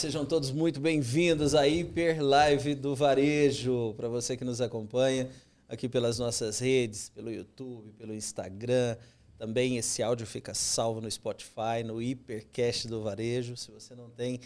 [0.00, 3.92] Sejam todos muito bem-vindos à Hiper Live do Varejo.
[3.98, 5.28] Para você que nos acompanha
[5.68, 8.96] aqui pelas nossas redes, pelo YouTube, pelo Instagram.
[9.36, 13.58] Também esse áudio fica salvo no Spotify, no Hipercast do Varejo.
[13.58, 14.40] Se você não tem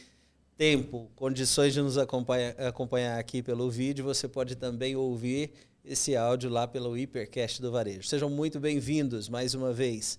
[0.56, 5.52] tempo, condições de nos acompanhar, acompanhar aqui pelo vídeo, você pode também ouvir
[5.84, 8.08] esse áudio lá pelo Hipercast do Varejo.
[8.08, 10.18] Sejam muito bem-vindos mais uma vez.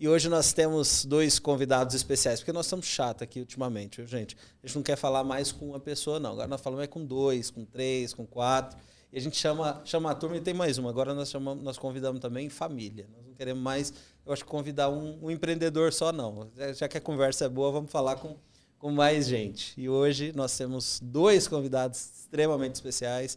[0.00, 4.34] E hoje nós temos dois convidados especiais, porque nós estamos chatos aqui ultimamente, gente?
[4.62, 6.32] A gente não quer falar mais com uma pessoa, não.
[6.32, 8.78] Agora nós falamos é com dois, com três, com quatro.
[9.12, 10.88] E a gente chama, chama a turma e tem mais uma.
[10.88, 13.06] Agora nós, chamamos, nós convidamos também família.
[13.14, 13.92] Nós não queremos mais,
[14.24, 16.50] eu acho, convidar um, um empreendedor só, não.
[16.74, 18.38] Já que a conversa é boa, vamos falar com,
[18.78, 19.78] com mais gente.
[19.78, 23.36] E hoje nós temos dois convidados extremamente especiais.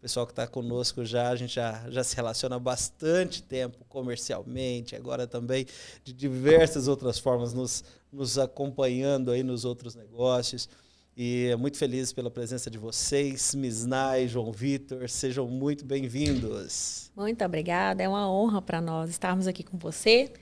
[0.00, 3.84] O pessoal que está conosco já, a gente já, já se relaciona há bastante tempo
[3.86, 5.66] comercialmente, agora também
[6.02, 10.70] de diversas outras formas, nos, nos acompanhando aí nos outros negócios.
[11.14, 17.12] E muito feliz pela presença de vocês, Misnai, João Vitor, sejam muito bem-vindos.
[17.14, 20.32] Muito obrigada, é uma honra para nós estarmos aqui com você.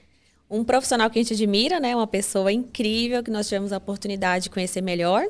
[0.49, 1.93] Um profissional que a gente admira, né?
[1.93, 5.27] Uma pessoa incrível que nós tivemos a oportunidade de conhecer melhor.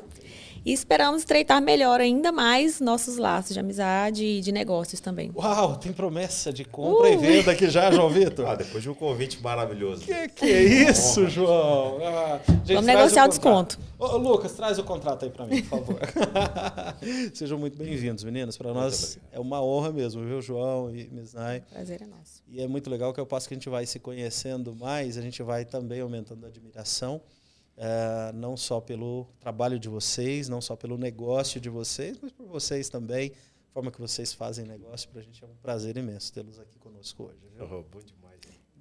[0.62, 5.32] E esperamos estreitar melhor ainda mais nossos laços de amizade e de negócios também.
[5.34, 7.14] Uau, tem promessa de compra uh!
[7.14, 8.44] e venda aqui já, João Vitor.
[8.46, 10.02] ah, depois de um convite maravilhoso.
[10.02, 11.98] Que que é isso, João?
[12.04, 13.78] Ah, gente, Vamos negociar o, o desconto.
[13.98, 16.00] Ô, Lucas, traz o contrato aí para mim, por favor.
[17.32, 18.58] Sejam muito bem-vindos, meninos.
[18.58, 21.62] Para nós é uma honra mesmo, viu, João e Misnai.
[21.70, 22.42] Prazer é nosso.
[22.46, 25.22] E é muito legal que eu passo que a gente vai se conhecendo mais, a
[25.22, 27.20] gente vai também aumentando a admiração
[27.76, 32.46] é, não só pelo trabalho de vocês, não só pelo negócio de vocês, mas por
[32.46, 33.32] vocês também,
[33.70, 35.08] a forma que vocês fazem negócio.
[35.10, 37.48] Para a gente é um prazer imenso tê-los aqui conosco hoje.
[37.54, 37.64] Viu?
[37.64, 38.20] Oh, bom demais.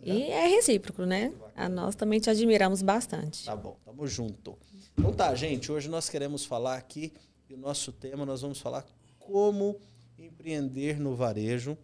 [0.01, 1.33] E é recíproco, né?
[1.55, 3.45] A nós também te admiramos bastante.
[3.45, 4.57] Tá bom, tamo junto.
[4.97, 7.11] Então tá, gente, hoje nós queremos falar aqui,
[7.49, 8.85] e o nosso tema, nós vamos falar
[9.17, 9.77] como
[10.17, 11.77] empreender no varejo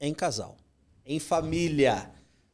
[0.00, 0.56] em casal,
[1.06, 2.10] em família.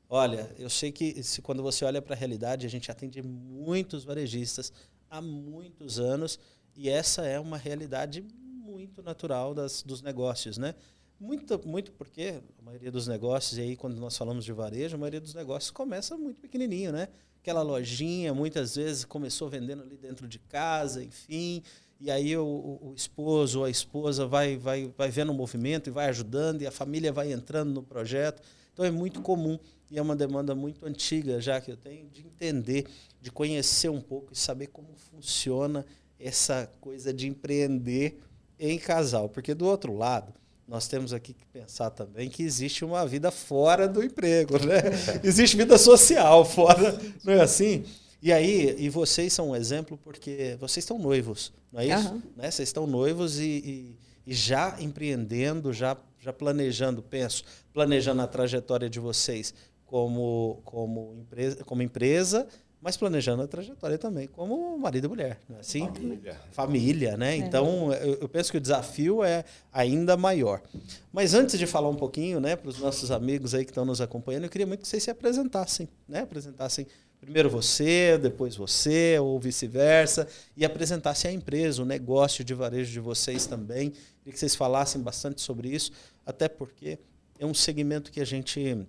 [0.09, 4.05] Olha, eu sei que se, quando você olha para a realidade, a gente atende muitos
[4.05, 4.73] varejistas
[5.11, 6.39] há muitos anos
[6.75, 10.75] e essa é uma realidade muito natural das, dos negócios, né?
[11.21, 14.99] Muito, muito porque a maioria dos negócios, e aí quando nós falamos de varejo, a
[14.99, 17.09] maioria dos negócios começa muito pequenininho, né?
[17.43, 21.63] Aquela lojinha, muitas vezes começou vendendo ali dentro de casa, enfim,
[22.01, 25.91] e aí o, o, esposo ou a esposa vai, vai, vai vendo o movimento e
[25.91, 28.41] vai ajudando, e a família vai entrando no projeto.
[28.73, 29.59] Então é muito comum
[29.91, 32.87] e é uma demanda muito antiga já que eu tenho de entender,
[33.21, 35.85] de conhecer um pouco e saber como funciona
[36.19, 38.21] essa coisa de empreender
[38.59, 40.33] em casal, porque do outro lado
[40.67, 44.83] nós temos aqui que pensar também que existe uma vida fora do emprego, né?
[45.25, 47.85] existe vida social fora, não é assim?
[48.21, 52.09] E aí, e vocês são um exemplo porque vocês estão noivos, não é isso?
[52.11, 52.23] Uhum.
[52.37, 52.51] Né?
[52.51, 58.91] Vocês estão noivos e, e, e já empreendendo, já já planejando, penso, planejando a trajetória
[58.91, 59.55] de vocês
[59.89, 62.47] como, como, empresa, como empresa,
[62.81, 65.57] mas planejando a trajetória também como marido e mulher, né?
[65.61, 67.33] assim, família, família né?
[67.33, 67.37] É.
[67.37, 70.63] Então eu, eu, penso que o desafio é ainda maior.
[71.11, 74.01] Mas antes de falar um pouquinho, né, para os nossos amigos aí que estão nos
[74.01, 76.21] acompanhando, eu queria muito que vocês se apresentassem, né?
[76.21, 76.87] Apresentassem
[77.19, 83.01] primeiro você, depois você, ou vice-versa, e apresentassem a empresa, o negócio de varejo de
[83.01, 83.91] vocês também.
[83.91, 85.91] Queria que vocês falassem bastante sobre isso,
[86.25, 86.99] até porque
[87.39, 88.87] é um segmento que a gente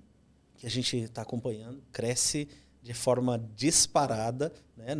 [0.60, 2.48] que a gente está acompanhando, cresce
[2.84, 4.94] de forma disparada, né?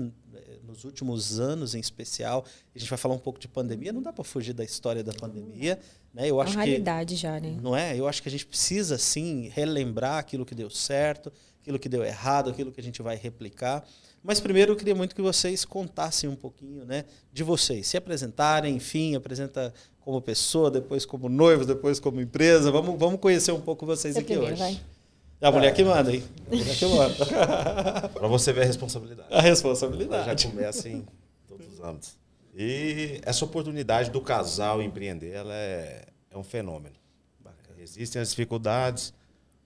[0.64, 2.46] nos últimos anos em especial.
[2.74, 5.14] A gente vai falar um pouco de pandemia, não dá para fugir da história da
[5.14, 5.80] pandemia.
[6.14, 6.30] Né?
[6.30, 7.58] Eu acho é uma realidade que, já, né?
[7.62, 7.98] Não é?
[7.98, 11.32] Eu acho que a gente precisa, sim, relembrar aquilo que deu certo,
[11.62, 13.86] aquilo que deu errado, aquilo que a gente vai replicar.
[14.24, 18.76] Mas primeiro eu queria muito que vocês contassem um pouquinho né, de vocês, se apresentarem,
[18.76, 22.72] enfim, apresenta como pessoa, depois como noivo, depois como empresa.
[22.72, 24.62] Vamos, vamos conhecer um pouco vocês Você aqui primeiro, hoje.
[24.62, 24.99] Vai.
[25.42, 26.24] É a mulher que manda, hein?
[26.48, 28.10] A mulher que manda.
[28.10, 29.34] Para você ver a responsabilidade.
[29.34, 30.30] A responsabilidade.
[30.30, 31.08] Ela já começa em
[31.48, 32.18] todos os âmbitos.
[32.54, 36.96] E essa oportunidade do casal empreender, ela é, é um fenômeno.
[37.40, 37.80] Bacana.
[37.80, 39.14] Existem as dificuldades.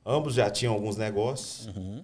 [0.05, 2.03] Ambos já tinham alguns negócios, uhum.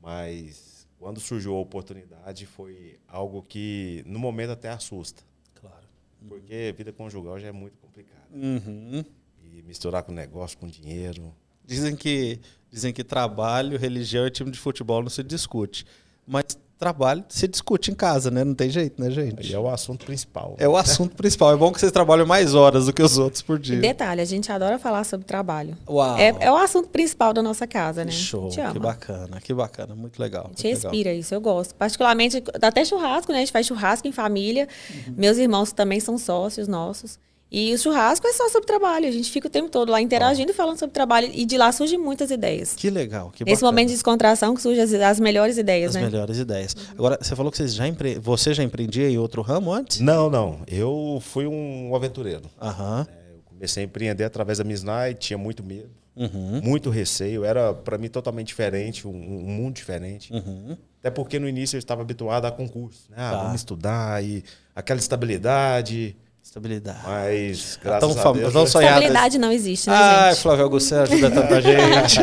[0.00, 5.22] mas quando surgiu a oportunidade foi algo que no momento até assusta.
[5.56, 5.86] Claro.
[6.22, 6.28] Uhum.
[6.28, 8.30] Porque vida conjugal já é muito complicado.
[8.32, 9.04] Uhum.
[9.42, 11.34] E misturar com negócio, com dinheiro.
[11.70, 12.40] Dizem que
[12.72, 15.84] Dizem que trabalho, religião e time de futebol não se discute.
[16.26, 16.44] Mas
[16.78, 18.44] trabalho se discute em casa, né?
[18.44, 19.50] Não tem jeito, né, gente?
[19.50, 20.54] E é o assunto principal.
[20.56, 21.52] É o assunto principal.
[21.52, 23.80] É bom que vocês trabalham mais horas do que os outros por E dia.
[23.80, 25.76] detalhe, a gente adora falar sobre trabalho.
[25.88, 26.16] Uau.
[26.16, 28.12] É, é o assunto principal da nossa casa, né?
[28.12, 30.44] Show, que bacana, que bacana, muito legal.
[30.44, 30.92] A muito gente legal.
[30.92, 31.74] respira isso, eu gosto.
[31.74, 33.38] Particularmente, dá até churrasco, né?
[33.38, 34.68] A gente faz churrasco em família.
[35.08, 35.14] Uhum.
[35.18, 37.18] Meus irmãos também são sócios nossos.
[37.52, 39.08] E o churrasco é só sobre trabalho.
[39.08, 41.28] A gente fica o tempo todo lá interagindo e falando sobre trabalho.
[41.34, 42.74] E de lá surgem muitas ideias.
[42.74, 46.08] Que legal, que Nesse momento de descontração que surgem as, as melhores ideias, As né?
[46.08, 46.76] melhores ideias.
[46.92, 48.18] Agora, você falou que vocês já empre...
[48.20, 49.98] você já empreendia em outro ramo antes?
[50.00, 50.60] Não, não.
[50.68, 52.42] Eu fui um aventureiro.
[52.60, 53.04] Aham.
[53.10, 56.60] É, Eu comecei a empreender através da Miss Night, tinha muito medo, Uhum.
[56.62, 57.44] muito receio.
[57.44, 60.32] Era, para mim, totalmente diferente, um, um mundo diferente.
[60.32, 60.76] Uhum.
[61.00, 63.10] Até porque no início eu estava habituado a concurso.
[63.10, 63.16] Né?
[63.18, 63.42] Ah, Tá.
[63.42, 64.44] Vamos estudar e
[64.74, 66.14] aquela estabilidade.
[66.50, 66.98] Estabilidade.
[67.04, 68.52] Mas, Tão graças a fam- Deus...
[68.52, 68.94] tão sonhada.
[68.96, 70.42] Estabilidade não existe, né, Ai, gente?
[70.42, 72.18] Flávio Augusto, ajuda tanta gente.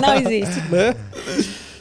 [0.00, 0.60] Não existe.
[0.70, 0.94] né?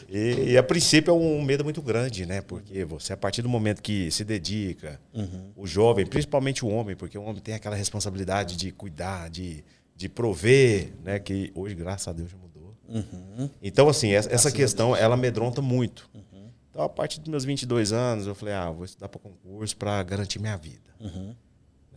[0.09, 2.42] E, e, a princípio é um medo muito grande, né?
[2.42, 5.51] Porque você, a partir do momento que se dedica, Uhum.
[5.56, 9.63] o jovem, principalmente o homem, porque o homem tem aquela responsabilidade de cuidar, de,
[9.95, 11.19] de prover, né?
[11.19, 12.75] Que hoje, graças a Deus, já mudou.
[12.89, 13.48] Uhum.
[13.62, 16.09] Então, assim, essa, essa questão, ela amedronta muito.
[16.71, 20.01] Então, a partir dos meus 22 anos, eu falei, ah, vou estudar para concurso para
[20.03, 20.81] garantir minha vida.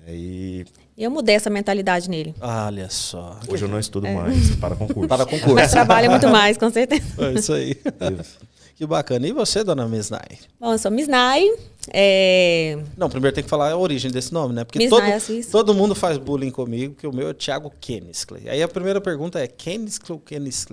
[0.09, 0.65] E
[0.97, 2.35] eu mudei essa mentalidade nele.
[2.41, 3.39] Olha só.
[3.49, 5.09] hoje eu não estudo mais para concurso.
[5.09, 5.55] Para concurso.
[5.55, 7.03] Mas trabalha muito mais, com certeza.
[7.19, 7.77] É isso aí.
[8.77, 9.27] que bacana.
[9.27, 10.39] E você, dona Misnai?
[10.61, 11.45] Bom, eu sou Miss Nai.
[11.93, 12.79] É...
[12.97, 14.65] Não, primeiro tem que falar a origem desse nome, né?
[14.65, 15.03] Porque todo,
[15.51, 18.49] todo mundo faz bullying comigo, que o meu é Thiago Kenniskley.
[18.49, 20.23] Aí a primeira pergunta é Kenniskley ou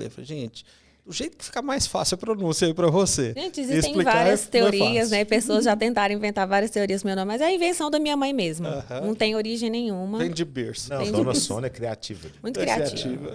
[0.09, 0.65] falei, gente,
[1.11, 3.33] do jeito que fica mais fácil a pronúncia aí pra você.
[3.35, 5.25] Gente, existem explicar várias é teorias, né?
[5.25, 8.33] Pessoas já tentaram inventar várias teorias meu nome, mas é a invenção da minha mãe
[8.33, 8.67] mesmo.
[9.03, 10.19] Não tem origem nenhuma.
[10.19, 10.89] Vem de berço.
[10.89, 12.29] Não, Tem dona de- Sônia é criativa.
[12.41, 13.29] Muito É criativa.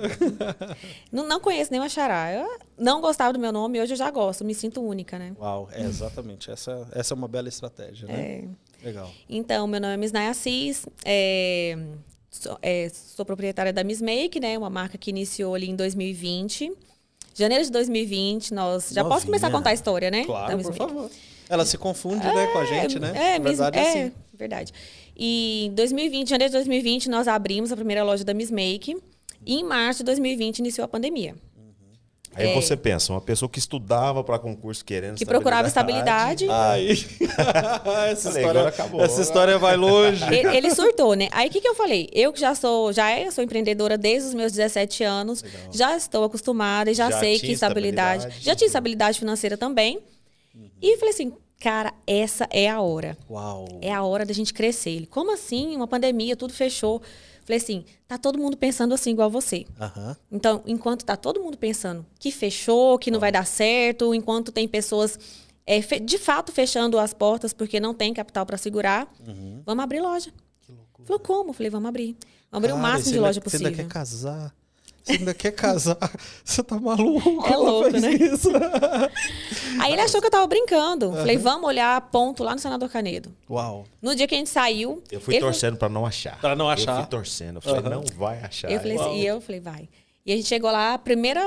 [1.13, 2.33] Não, não conheço nenhuma xará.
[2.33, 5.33] Eu não gostava do meu nome, hoje eu já gosto, me sinto única, né?
[5.39, 6.51] Uau, é exatamente.
[6.51, 8.45] Essa, essa é uma bela estratégia, né?
[8.83, 8.87] É.
[8.87, 9.11] Legal.
[9.29, 11.77] Então, meu nome é Miss Naya Assis, é,
[12.31, 14.57] sou, é, sou proprietária da Miss Make, né?
[14.57, 16.73] Uma marca que iniciou ali em 2020.
[17.37, 18.91] Janeiro de 2020, nós...
[18.91, 19.61] Já posso começar a Novinha.
[19.61, 20.25] contar a história, né?
[20.25, 21.11] Claro, Miss por favor.
[21.49, 23.13] Ela se confunde, né, com a gente, né?
[23.15, 24.13] É, verdade, é, assim.
[24.33, 24.73] verdade.
[25.17, 28.97] E em 2020, janeiro de 2020, nós abrimos a primeira loja da Miss Make.
[29.45, 31.37] E em março de 2020 iniciou a pandemia.
[32.37, 35.19] Aí você pensa, uma pessoa que estudava para concurso querendo É.
[35.19, 36.47] Que procurava estabilidade.
[36.49, 36.91] Ai.
[38.11, 39.01] essa, Falei, história, acabou.
[39.01, 40.23] essa história vai longe.
[40.33, 41.29] Ele, ele surtou, né?
[41.33, 42.09] Aí o que, que eu falei?
[42.13, 46.25] Eu que já sou, já é, sou empreendedora desde os meus 17 anos, já estou
[46.25, 48.45] acostumada e já, Já sei que estabilidade, estabilidade.
[48.45, 50.01] Já tinha estabilidade financeira também.
[50.81, 53.17] E falei assim, cara, essa é a hora.
[53.31, 53.67] Uau.
[53.81, 54.91] É a hora da gente crescer.
[54.91, 55.75] Ele, como assim?
[55.75, 57.03] Uma pandemia, tudo fechou.
[57.47, 59.65] Falei assim, tá todo mundo pensando assim igual você.
[59.81, 60.17] Aham.
[60.33, 64.67] Então, enquanto tá todo mundo pensando que fechou, que não vai dar certo, enquanto tem
[64.67, 65.17] pessoas
[65.65, 69.09] é, de fato fechando as portas porque não tem capital para segurar,
[69.65, 70.33] vamos abrir loja.
[71.05, 71.53] Falou, como?
[71.53, 72.17] Falei, vamos abrir.
[72.51, 73.89] Vamos abrir o máximo de ainda- loja Você ainda quer possível.
[73.93, 74.55] casar?
[75.07, 75.97] Você ainda quer casar?
[76.45, 77.47] Você tá maluco?
[77.47, 78.13] É louco, né?
[78.13, 78.51] Isso.
[79.81, 81.13] Aí ele achou que eu tava brincando.
[81.13, 83.33] Falei, vamos olhar ponto lá no Senador Canedo.
[83.49, 83.87] Uau.
[84.03, 85.01] No dia que a gente saiu.
[85.11, 86.41] Eu fui ele torcendo para não achar.
[86.41, 86.97] Pra não achar.
[86.97, 87.57] Eu fui torcendo.
[87.59, 87.91] Eu falei, Aham.
[87.91, 88.69] não vai achar.
[88.69, 89.89] Eu falei assim, e eu falei, vai.
[90.25, 91.41] E a gente chegou lá, a primeira,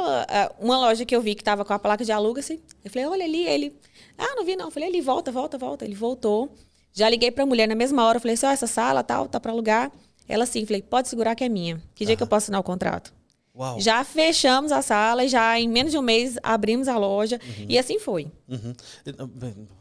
[0.57, 2.63] uma loja que eu vi que tava com a placa de aluga-se.
[2.81, 3.75] Eu falei, olha ali, ele.
[4.17, 4.67] Ah, não vi não.
[4.67, 5.83] Eu falei, ele volta, volta, volta.
[5.83, 6.49] Ele voltou.
[6.93, 8.17] Já liguei pra mulher na mesma hora.
[8.17, 9.91] Eu falei assim, ó, essa sala tal, tá pra alugar.
[10.29, 11.81] Ela assim, falei, pode segurar que é minha.
[11.93, 13.18] Que dia que eu posso assinar o contrato?
[13.59, 13.77] Uau.
[13.81, 17.37] Já fechamos a sala, já em menos de um mês abrimos a loja.
[17.67, 18.31] E assim foi.
[18.47, 18.73] Uhum.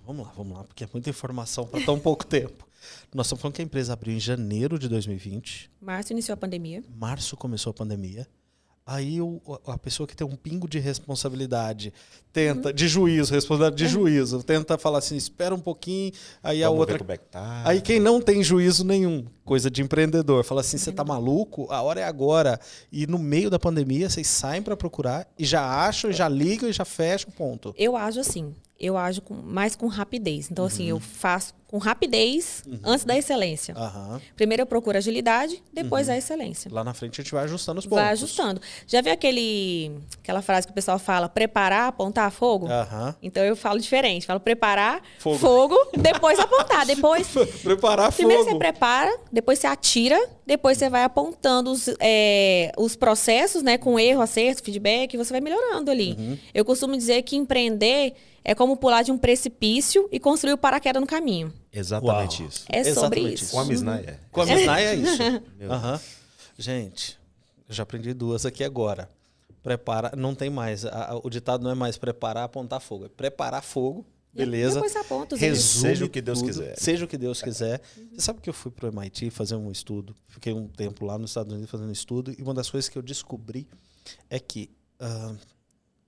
[0.05, 2.67] Vamos lá, vamos lá, porque é muita informação para tão pouco tempo.
[3.15, 5.71] Nós estamos falando que a empresa abriu em janeiro de 2020.
[5.81, 6.83] Março iniciou a pandemia.
[6.97, 8.27] Março começou a pandemia.
[8.91, 11.93] Aí o- a pessoa que tem um pingo de responsabilidade
[12.33, 16.11] tenta, de juízo, responsabilidade de juízo, tenta falar assim, espera um pouquinho,
[16.43, 17.63] aí a Vamos outra ver como é que tá.
[17.67, 21.67] Aí quem não tem juízo nenhum, coisa de empreendedor, fala assim: você tá maluco?
[21.71, 22.59] A hora é agora.
[22.91, 26.69] E no meio da pandemia, vocês saem para procurar e já acham, e já ligam
[26.69, 27.75] e já fecham, ponto.
[27.77, 28.55] Eu ajo assim.
[28.81, 30.49] Eu ajo com, mais com rapidez.
[30.51, 30.91] Então, assim, Uhum.
[30.91, 33.75] eu faço com rapidez antes da excelência.
[33.77, 34.19] Aham.
[34.35, 36.71] Primeiro eu procuro agilidade, depois a excelência.
[36.73, 37.91] Lá na frente a gente vai ajustando os Uhum.
[37.91, 38.03] pontos.
[38.05, 38.61] Vai ajustando.
[38.87, 42.67] Já viu aquele, aquela frase que o pessoal fala, preparar, apontar fogo?
[43.23, 44.25] Então eu falo diferente.
[44.25, 45.39] Falo preparar, Fogo.
[45.39, 46.87] fogo, depois apontar.
[46.87, 47.29] Depois,
[47.63, 48.53] Preparar primeiro fogo.
[48.55, 53.77] você prepara, depois você atira, depois você vai apontando os, é, os processos, né?
[53.77, 56.17] Com erro, acerto, feedback, você vai melhorando ali.
[56.19, 56.39] Uhum.
[56.55, 61.01] Eu costumo dizer que empreender é como pular de um precipício e construir o paraquedas
[61.01, 61.53] no caminho.
[61.73, 62.49] Exatamente Uau.
[62.49, 62.65] isso.
[62.69, 63.53] É sobre Exatamente isso.
[63.53, 64.21] Com a Misnaia.
[64.33, 65.19] Com a Misnai é isso.
[66.59, 67.19] Gente,
[67.69, 69.09] eu já aprendi duas aqui agora.
[69.63, 70.85] Prepara, não tem mais.
[70.85, 73.05] a- a- o ditado não é mais preparar, apontar fogo.
[73.07, 74.81] É preparar fogo, Beleza.
[74.81, 76.79] Os Resume Seja o que Deus tudo, quiser.
[76.79, 77.81] Seja o que Deus quiser.
[78.13, 80.15] Você sabe que eu fui para o MIT fazer um estudo.
[80.29, 82.33] Fiquei um tempo lá nos Estados Unidos fazendo estudo.
[82.39, 83.67] E uma das coisas que eu descobri
[84.31, 84.71] é que
[85.01, 85.35] ah,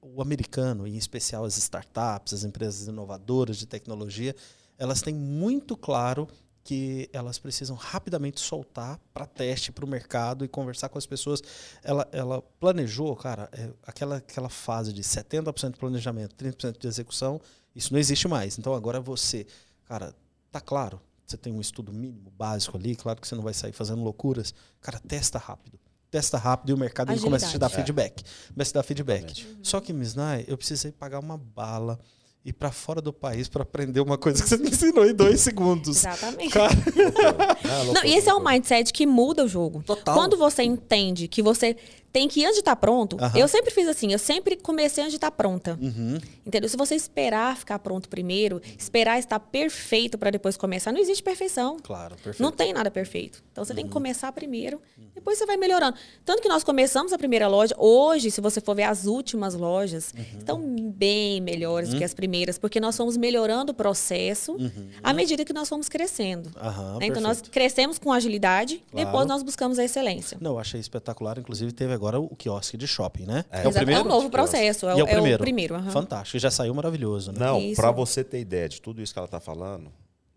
[0.01, 4.35] o americano, em especial as startups, as empresas inovadoras de tecnologia,
[4.81, 6.27] elas têm muito claro
[6.65, 11.43] que elas precisam rapidamente soltar para teste para o mercado e conversar com as pessoas.
[11.83, 17.41] Ela, ela planejou, cara, é, aquela, aquela fase de 70% de planejamento, 30% de execução,
[17.77, 18.59] isso não existe mais.
[18.59, 19.47] Então agora você,
[19.85, 20.15] cara,
[20.51, 23.73] tá claro, você tem um estudo mínimo, básico ali, claro que você não vai sair
[23.73, 24.55] fazendo loucuras.
[24.81, 25.79] Cara, testa rápido.
[26.11, 28.25] Testa rápido e o mercado ele começa a te dar feedback.
[28.53, 29.59] Começa a dar feedback.
[29.63, 32.01] Só que, Misnai, eu precisei pagar uma bala
[32.45, 35.41] ir para fora do país para aprender uma coisa que você me ensinou em dois
[35.41, 35.99] segundos.
[35.99, 36.51] Exatamente.
[36.53, 36.73] Cara,
[37.65, 39.83] Ah, Não, e esse é um mindset que muda o jogo.
[39.87, 40.15] Total.
[40.15, 41.77] Quando você entende que você
[42.13, 43.39] tem que ir antes de estar pronto, Aham.
[43.39, 45.79] eu sempre fiz assim, eu sempre comecei antes de estar pronta.
[45.81, 46.19] Uhum.
[46.45, 46.69] Entendeu?
[46.69, 51.77] Se você esperar ficar pronto primeiro, esperar estar perfeito para depois começar, não existe perfeição.
[51.83, 52.43] claro, perfeito.
[52.43, 53.43] Não tem nada perfeito.
[53.53, 53.89] Então você tem Uhum.
[53.89, 54.81] que começar primeiro,
[55.15, 55.97] depois você vai melhorando.
[56.25, 60.13] Tanto que nós começamos a primeira loja, hoje, se você for ver as últimas lojas,
[60.17, 60.39] Uhum.
[60.39, 60.61] estão
[60.93, 64.57] bem melhores que as primeiras, porque nós fomos melhorando o processo
[65.03, 66.51] à medida que nós fomos crescendo.
[66.57, 66.99] Uhum.
[66.99, 67.07] Né?
[67.07, 69.07] Então nós crescemos com agilidade, Claro.
[69.07, 70.39] depois nós buscamos a excelência.
[70.41, 71.39] Não, eu achei espetacular.
[71.39, 73.45] Inclusive, teve agora o quiosque de shopping, né?
[73.51, 73.59] É.
[73.59, 73.77] o Exato.
[73.77, 74.01] primeiro?
[74.01, 75.75] É um novo processo, é, o- é o primeiro.
[75.75, 75.91] aham.
[75.91, 76.39] Fantástico.
[76.39, 77.39] Já saiu maravilhoso, né?
[77.39, 79.93] Não, para você ter ideia de tudo isso que ela tá falando,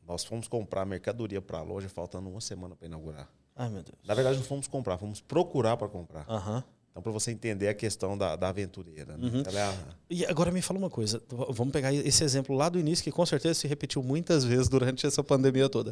[0.05, 3.29] nós fomos comprar mercadoria para a loja faltando uma semana para inaugurar.
[3.55, 3.97] Ai, meu Deus.
[4.05, 6.25] Na verdade, não fomos comprar, fomos procurar para comprar.
[6.29, 6.63] Aham.
[6.91, 9.17] Então, para você entender a questão da, da aventureira.
[9.17, 9.27] né?
[9.27, 9.43] Uhum.
[9.47, 9.75] Ela é a-
[10.11, 11.19] E agora me fala uma coisa.
[11.49, 15.05] Vamos pegar esse exemplo lá do início, que com certeza se repetiu muitas vezes durante
[15.07, 15.91] essa pandemia toda.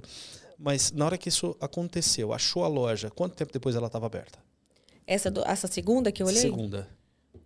[0.60, 4.38] Mas na hora que isso aconteceu, achou a loja, quanto tempo depois ela estava aberta?
[5.12, 6.88] Essa, do- essa segunda que eu olhei, Segunda.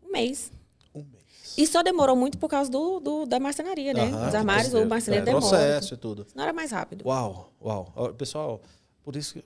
[0.08, 0.52] um mês.
[0.94, 1.24] Um mês.
[1.58, 4.04] E só demorou muito por causa do, do- da marcenaria, né?
[4.04, 5.48] Aham, Os armários, o marceneiro É, demora.
[5.48, 6.28] processo e tudo.
[6.36, 7.04] Não era mais rápido.
[7.08, 7.92] Uau, uau.
[8.18, 8.62] Pessoal,
[9.04, 9.44] por isso que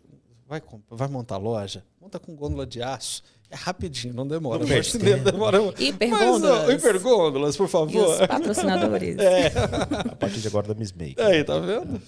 [0.47, 3.23] vai, vai montar loja, monta com gôndola de aço.
[3.51, 4.59] É rapidinho, não demora.
[4.59, 5.57] Não perde marceneiro demora.
[5.79, 6.69] Hipergôndolas.
[6.73, 8.09] Hipergôndolas, por E favor.
[8.21, 9.15] os patrocinadores.
[10.11, 11.19] a partir de agora da Miss Make.
[11.21, 11.99] Aí, tá vendo?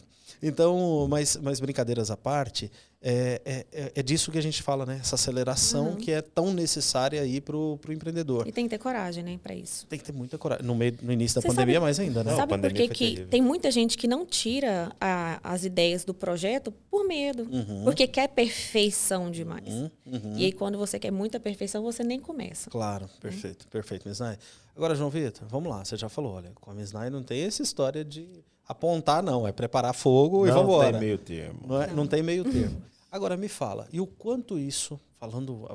[0.43, 2.71] Então, mas, mas brincadeiras à parte,
[3.03, 4.99] é, é, é- é disso que a gente fala, né?
[5.01, 5.95] Essa aceleração Uhum.
[5.95, 8.47] que é tão necessária aí pro, pro empreendedor.
[8.47, 9.87] E tem que ter coragem, né, pra isso.
[9.87, 10.65] Tem que ter muita coragem.
[10.65, 12.31] No, meio, no início da Você pandemia, sabe- mais ainda, né?
[12.35, 13.27] Sabe por pandemia que, terrível.
[13.27, 17.43] tem muita gente que não tira a- as ideias do projeto por medo?
[17.51, 17.83] Uhum.
[17.85, 19.67] Porque quer perfeição demais.
[19.67, 20.37] Uhum, uhum.
[20.37, 22.69] E aí, quando você quer muita perfeição, você nem começa.
[22.69, 24.37] Claro, perfeito, perfeito, Misnai.
[24.75, 27.61] Agora, João Vitor, vamos lá, você já falou, olha, com a Misnai não tem essa
[27.63, 28.27] história de
[28.71, 30.91] apontar, não, é preparar fogo e Não vamos embora.
[30.91, 31.59] tem meio termo.
[31.67, 32.81] Não, é- não tem meio termo.
[33.11, 35.67] Agora me fala, e o quanto isso, falando,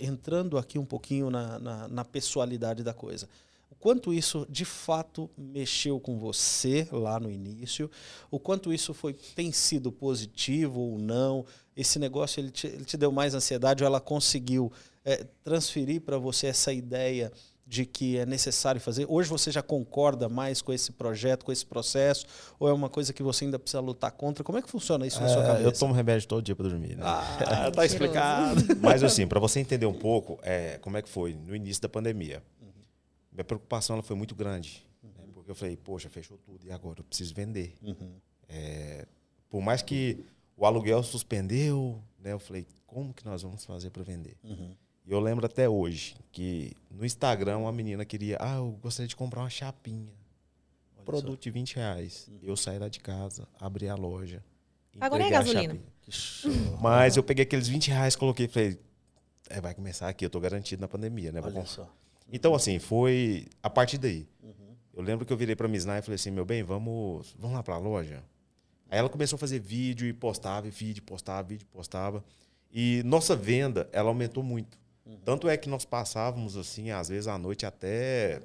[0.00, 3.28] entrando aqui um pouquinho na, na, na pessoalidade da coisa,
[3.70, 7.90] o quanto isso de fato mexeu com você lá no início,
[8.30, 11.44] o quanto isso foi tem sido positivo ou não,
[11.76, 14.72] esse negócio ele te, ele te deu mais ansiedade ou ela conseguiu
[15.04, 17.30] eh, transferir para você essa ideia
[17.70, 19.04] de que é necessário fazer?
[19.10, 22.24] Hoje você já concorda mais com esse projeto, com esse processo?
[22.58, 24.42] Ou é uma coisa que você ainda precisa lutar contra?
[24.42, 25.64] Como é que funciona isso na sua É, cabeça?
[25.64, 26.96] eu tomo remédio todo dia para dormir.
[26.96, 27.02] Né?
[27.04, 28.60] Ah, tá explicado.
[28.80, 31.90] Mas assim, para você entender um pouco é, como é que foi no início da
[31.90, 32.42] pandemia,
[33.30, 34.82] minha preocupação ela foi muito grande.
[35.02, 35.10] né?
[35.34, 37.00] Porque eu falei, poxa, fechou tudo, e agora?
[37.00, 37.74] Eu preciso vender.
[38.48, 39.06] É,
[39.50, 40.24] por mais que
[40.56, 44.36] o aluguel suspendeu, né, eu falei, como que nós vamos fazer para vender?
[45.08, 49.16] E eu lembro até hoje que no Instagram uma menina queria, ah, eu gostaria de
[49.16, 50.12] comprar uma chapinha.
[51.02, 52.30] Produto de 20 reais.
[52.42, 54.44] Eu saí lá de casa, abri a loja.
[55.00, 55.78] Agora é gasolina.
[56.82, 58.78] Mas eu peguei aqueles 20 reais, coloquei e falei,
[59.48, 61.40] é, vai começar aqui, eu tô garantido na pandemia, né?
[61.42, 61.90] Olha só.
[62.30, 64.28] Então, assim, foi a partir daí.
[64.92, 67.62] Eu lembro que eu virei pra Misnai e falei assim, meu bem, vamos, vamos lá
[67.62, 68.22] pra loja?
[68.90, 72.22] Aí ela começou a fazer vídeo e postava, e vídeo, postava, vídeo, postava.
[72.70, 74.76] E nossa venda, ela aumentou muito.
[75.24, 78.40] Tanto é que nós passávamos, assim, às vezes à noite até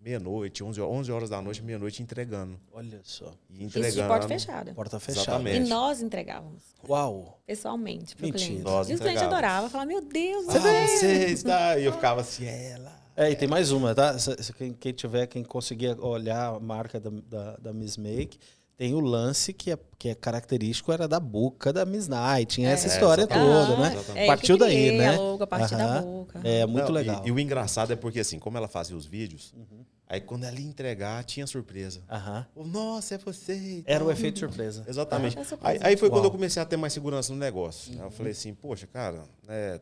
[0.00, 2.60] meia-noite, 11, horas- 11 horas da noite, meia-noite, entregando.
[2.72, 3.32] Olha só.
[3.48, 4.02] E Isso entregando.
[4.02, 4.74] de porta fechada.
[4.74, 5.22] Porta fechada.
[5.22, 5.66] Exatamente.
[5.66, 7.40] E nós entregávamos Uau.
[7.46, 8.44] pessoalmente pro Mentira.
[8.46, 8.62] cliente.
[8.62, 9.32] Nós e os clientes entregávamos.
[9.34, 9.70] adoravam.
[9.70, 11.78] Falavam, meu Deus, Você você vocês, tá?
[11.78, 12.92] E eu ficava assim, ela.
[13.16, 14.18] É, e tem mais uma, tá?
[14.18, 18.38] Se- se Quem, quem tiver, quem conseguir olhar a marca da, da, da Miss Make,
[18.76, 22.54] tem o lance que é, que é característico, era da boca da Miss Night.
[22.56, 23.48] Tinha essa É, história exatamente.
[23.66, 23.86] toda, né?
[23.94, 24.18] Exatamente.
[24.18, 25.08] É, ele Partiu daí, criei né?
[25.08, 26.40] A logo a partir da boca.
[26.44, 27.22] É, muito Não, e- legal.
[27.26, 29.54] E, o engraçado é porque, assim, como ela fazia os vídeos,
[30.08, 32.02] aí quando ela ia entregar, tinha surpresa.
[32.10, 32.46] Aham.
[32.54, 33.54] Oh, Nossa, é você.
[33.54, 34.84] e Era o efeito surpresa.
[34.88, 35.38] Exatamente.
[35.38, 35.84] É surpresa.
[35.84, 36.26] Aí, aí foi quando Uau.
[36.28, 37.92] eu comecei a ter mais segurança no negócio.
[37.92, 39.22] Aí Eu falei assim, poxa, cara,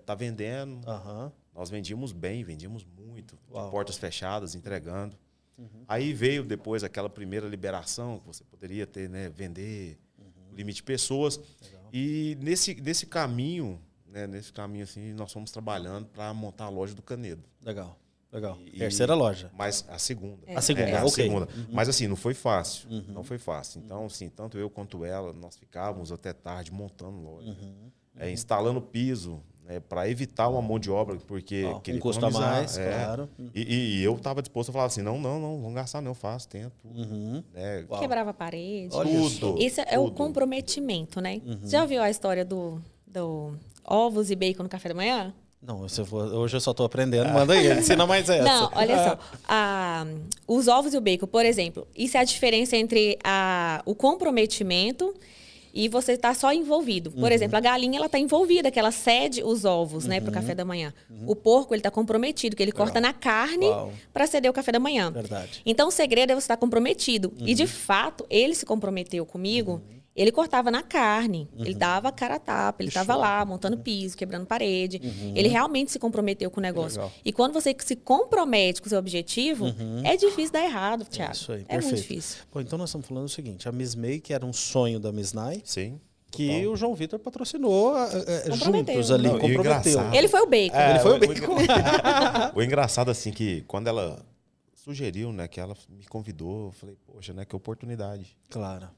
[0.05, 0.81] tá vendendo.
[0.89, 1.33] Aham.
[1.55, 3.37] Nós vendíamos bem, vendíamos muito.
[3.37, 5.17] de portas fechadas, entregando.
[5.89, 9.99] Aí veio depois aquela primeira liberação que você poderia ter, né, vender
[10.51, 11.41] o limite de pessoas.
[11.93, 16.95] E nesse, nesse caminho, né, nesse caminho assim, nós fomos trabalhando para montar a loja
[16.95, 17.43] do Canedo.
[17.63, 17.99] Legal,
[18.33, 18.59] legal.
[18.65, 19.51] E- Terceira loja.
[19.57, 20.39] Mas a segunda.
[20.55, 21.11] A segunda, É, a ok.
[21.11, 21.49] segunda.
[21.71, 22.89] Mas assim, não foi fácil.
[23.09, 23.81] Não foi fácil.
[23.85, 27.57] Então, assim, tanto eu quanto ela, nós ficávamos até tarde montando loja.
[28.17, 32.25] É, instalando piso, né, para evitar uma mão de obra, porque Ó, um queria custo
[32.25, 32.93] a economizar, mais, é.
[33.05, 33.29] claro.
[33.55, 36.11] E, e- e eu estava disposto a falar assim, não, não, não, vamos gastar não,
[36.11, 36.73] eu faço, tento.
[36.85, 37.43] Uhum.
[37.55, 37.85] né.
[37.99, 38.95] Quebrava a parede.
[38.95, 39.63] Olha tudo.
[39.63, 40.15] Isso é o tudo.
[40.17, 41.41] comprometimento, né?
[41.47, 41.61] Uhum.
[41.65, 43.55] Já ouviu a história do, do
[43.85, 45.33] ovos e bacon no café da manhã?
[45.65, 48.43] Não, se eu for- hoje eu só tô aprendendo, manda aí, ensina mais essa.
[48.43, 49.19] Não, olha só.
[49.49, 50.05] A-
[50.49, 55.15] os ovos e o bacon, por exemplo, isso é a diferença entre a, o comprometimento
[55.75, 57.11] e você está só envolvido.
[57.11, 57.29] Por Uhum.
[57.29, 60.31] exemplo, a galinha ela está envolvida, que ela cede os ovos, né, para Uhum.
[60.31, 60.93] o café da manhã.
[61.27, 63.93] O porco ele está comprometido, que ele corta na carne Uau.
[64.13, 65.11] para ceder o café da manhã.
[65.11, 65.63] Verdade.
[65.65, 67.33] Então, o segredo é você estar comprometido.
[67.39, 67.55] E, Uhum.
[67.55, 69.81] de fato, ele se comprometeu comigo.
[70.15, 71.49] Ele cortava na carne.
[71.57, 71.65] Uhum.
[71.65, 72.83] Ele dava cara a tapa.
[72.83, 75.01] Ele estava lá, montando piso, quebrando parede.
[75.35, 76.99] Ele realmente se comprometeu com o negócio.
[77.01, 77.07] Uhum.
[77.07, 77.21] Legal.
[77.25, 79.67] E quando você se compromete com o seu objetivo,
[80.05, 81.31] é difícil dar errado, Thiago.
[81.33, 81.37] Uhum.
[81.41, 81.97] Isso aí, é muito perfeito.
[82.03, 82.43] difícil.
[82.53, 85.11] Bom, então nós estamos falando o seguinte: a Miss May, que era um sonho da
[85.11, 85.99] Miss Nai, Sim.
[86.31, 89.61] que o João Vitor patrocinou é, é, juntos ali, Não, comprometeu.
[89.61, 90.77] engraçado- Ele foi o bacon.
[90.77, 91.57] É, Ele foi o o- bacon.
[92.55, 94.23] O engraçado, assim, que quando ela
[94.75, 98.37] sugeriu, né, que ela me convidou, eu falei, poxa, né, que oportunidade.
[98.51, 98.89] Claro.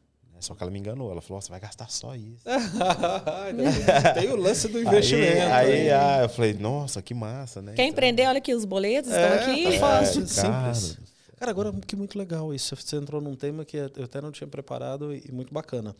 [0.45, 1.11] Só que ela me enganou.
[1.11, 2.43] Ela falou, "Ó, você vai gastar só isso.
[4.15, 5.43] Tem o lance do investimento.
[5.43, 5.91] Aí, aí, aí.
[5.91, 7.73] ah, eu falei, nossa, que massa, né?
[7.73, 8.27] Quer Então, empreender?
[8.27, 9.65] Olha aqui, os boletos É, estão aqui.
[9.65, 10.93] tá fácil, É, simples.
[10.93, 11.15] cara.
[11.39, 12.77] Cara, agora que muito legal isso.
[12.77, 15.95] Você entrou num tema que eu até não tinha preparado e muito bacana.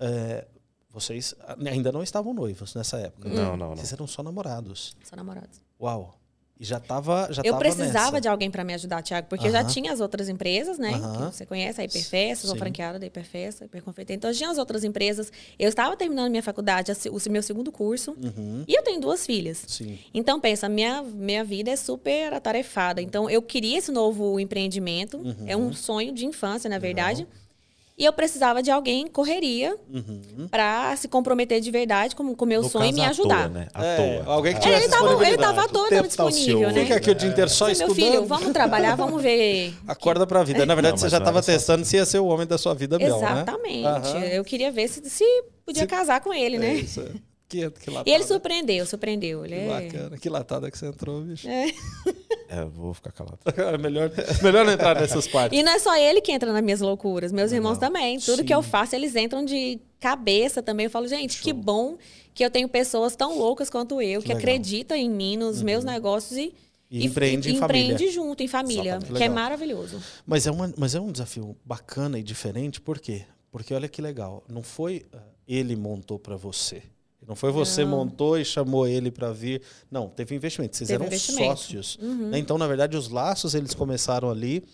[0.00, 0.46] É,
[0.90, 1.34] vocês
[1.66, 3.28] ainda não estavam noivos nessa época.
[3.28, 3.34] né?
[3.36, 3.76] Não, não, não.
[3.76, 4.94] Vocês eram só namorados.
[5.04, 5.60] São namorados.
[5.80, 6.18] Uau.
[6.62, 7.26] E já tava.
[7.32, 8.20] Já Eu tava precisava nessa.
[8.20, 10.92] de alguém para me ajudar, Thiago, porque eu já tinha as outras empresas, né?
[11.32, 14.16] Você conhece, a Hiperfesta, sou franqueada da Hiperfesta, Hiperconfeitante.
[14.18, 15.32] Então, eu tinha as outras empresas.
[15.58, 18.62] Eu estava terminando minha faculdade, o meu segundo curso, Uhum.
[18.68, 19.64] e eu tenho duas filhas.
[19.66, 19.98] Sim.
[20.14, 23.02] Então, pensa, minha, minha vida é super atarefada.
[23.02, 25.16] Então, eu queria esse novo empreendimento.
[25.16, 25.34] Uhum.
[25.46, 27.26] É um sonho de infância, na verdade.
[28.02, 30.48] E eu precisava de alguém, correria, Uhum.
[30.50, 33.44] para se comprometer de verdade com o meu No sonho e me à ajudar.
[33.44, 33.68] toa, né?
[33.72, 34.34] À É, toa.
[34.34, 36.74] alguém que É, tivesse Ele tava, ele tava todo tempo tá disponível, ocioso.
[36.74, 36.82] né?
[36.82, 37.94] Fica aqui o dia inteiro só Meu estudando.
[37.94, 40.66] filho, vamos trabalhar, vamos ver Acorda pra vida.
[40.66, 42.98] Na verdade, Não, você já só- testando se ia ser o homem da sua vida
[42.98, 43.26] mesmo, né?
[43.32, 44.34] Exatamente.
[44.34, 45.24] Eu queria ver se, se
[45.64, 46.74] podia Se- casar com ele, É né?
[46.74, 47.04] isso.
[47.52, 48.08] Que, que latada.
[48.08, 49.44] E ele surpreendeu, surpreendeu.
[49.44, 49.68] Ele Que é...
[49.68, 50.18] bacana.
[50.18, 51.46] Que latada que você entrou, bicho.
[51.46, 51.66] É,
[52.50, 53.38] eu vou ficar calado.
[53.54, 54.10] É melhor,
[54.42, 55.58] melhor não entrar nessas partes.
[55.58, 58.18] E não é só ele que entra nas minhas loucuras, meus irmãos também.
[58.18, 58.44] Tudo Sim.
[58.44, 60.84] que eu faço, eles entram de cabeça também.
[60.84, 61.98] Eu falo, gente, que bom
[62.34, 64.32] que eu tenho pessoas tão loucas quanto eu, que.
[64.32, 64.38] Uhum.
[64.38, 66.54] acreditam em mim, nos meus negócios e,
[66.90, 68.12] E empreende em empreende família.
[68.12, 68.82] junto, em família.
[68.92, 69.06] Exatamente.
[69.18, 69.34] Que é Legal.
[69.34, 70.02] maravilhoso.
[70.26, 73.24] Mas é, uma, mas é um desafio bacana e diferente, por quê?
[73.50, 76.82] Porque olha que legal, não foi ah, ele montou para você.
[77.26, 77.90] Não foi você Não.
[77.92, 79.62] montou e chamou ele para vir.
[79.90, 80.76] Não, teve investimento.
[80.76, 81.42] Vocês Teve eram investimento.
[81.50, 81.56] Uhum.
[81.56, 81.98] sócios.
[82.00, 82.38] né?
[82.38, 84.64] Então, na verdade, os laços eles começaram ali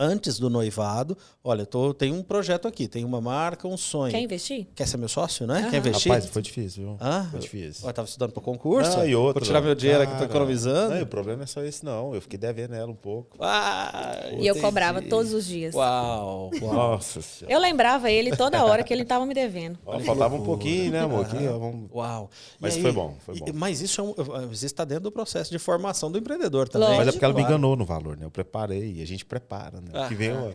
[0.00, 1.16] antes do noivado.
[1.44, 4.10] Olha, eu tô, tem um projeto aqui, tem uma marca, um sonho.
[4.10, 4.66] Quer investir?
[4.74, 5.58] Quer ser meu sócio, né?
[5.60, 5.70] Aham.
[5.70, 6.10] Quer investir?
[6.12, 6.96] Rapaz, foi difícil, viu?
[6.98, 7.86] Ah, Foi difícil.
[7.86, 8.96] Eu tava estudando para concurso.
[8.98, 10.90] Não, e outra, Vou tirar meu dinheiro que eu tô cara, economizando.
[10.94, 12.14] Não, e o problema é só esse, não.
[12.14, 13.36] Eu fiquei devendo ela um pouco.
[13.40, 15.74] Ah, E eu cobrava todos os dias.
[15.74, 16.72] Uau, uau.
[16.74, 17.54] Nossa senhora.
[17.54, 19.78] Eu lembrava ele toda hora que ele estava me devendo.
[19.84, 21.26] Ó, faltava um pouquinho, né, amor?
[21.26, 21.90] Aqui, vamos...
[21.92, 22.30] Uau.
[22.58, 23.46] Mas E foi bom, foi bom.
[23.48, 26.88] e- Mas isso é um, isso está dentro do processo de formação do empreendedor também.
[26.88, 27.00] Lógico.
[27.04, 28.24] Mas é porque ela me enganou no valor, né?
[28.24, 29.89] Eu preparei e a gente prepara, né?
[29.94, 30.52] O que vem, ó,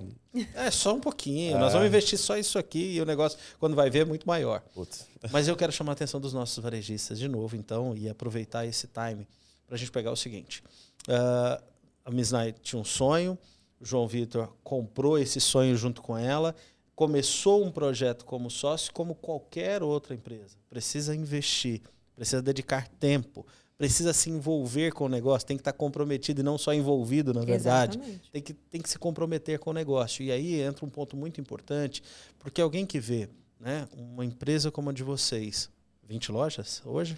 [0.53, 1.57] É só um pouquinho.
[1.57, 4.61] Nós vamos investir só isso aqui e o negócio, quando vai ver, é muito maior.
[4.73, 5.07] putz.
[5.31, 8.87] Mas eu quero chamar a atenção dos nossos varejistas de novo, então, e aproveitar esse
[8.87, 9.27] time
[9.65, 10.63] para a gente pegar o seguinte.
[11.07, 11.61] Ah,
[12.03, 13.37] a Miss Knight tinha um sonho,
[13.79, 16.55] o João Vitor comprou esse sonho junto com ela,
[16.95, 20.57] começou um projeto como sócio, como qualquer outra empresa.
[20.69, 21.81] Precisa investir,
[22.15, 23.45] precisa dedicar tempo,
[23.77, 27.43] precisa se envolver com o negócio, tem que estar comprometido e não só envolvido, na
[27.43, 27.97] verdade.
[27.97, 28.31] Exatamente.
[28.31, 30.23] Tem que, tem que se comprometer com o negócio.
[30.23, 32.01] E aí entra um ponto muito importante,
[32.39, 35.69] porque alguém que vê né, uma empresa como a de vocês,
[36.07, 37.17] 20 lojas hoje?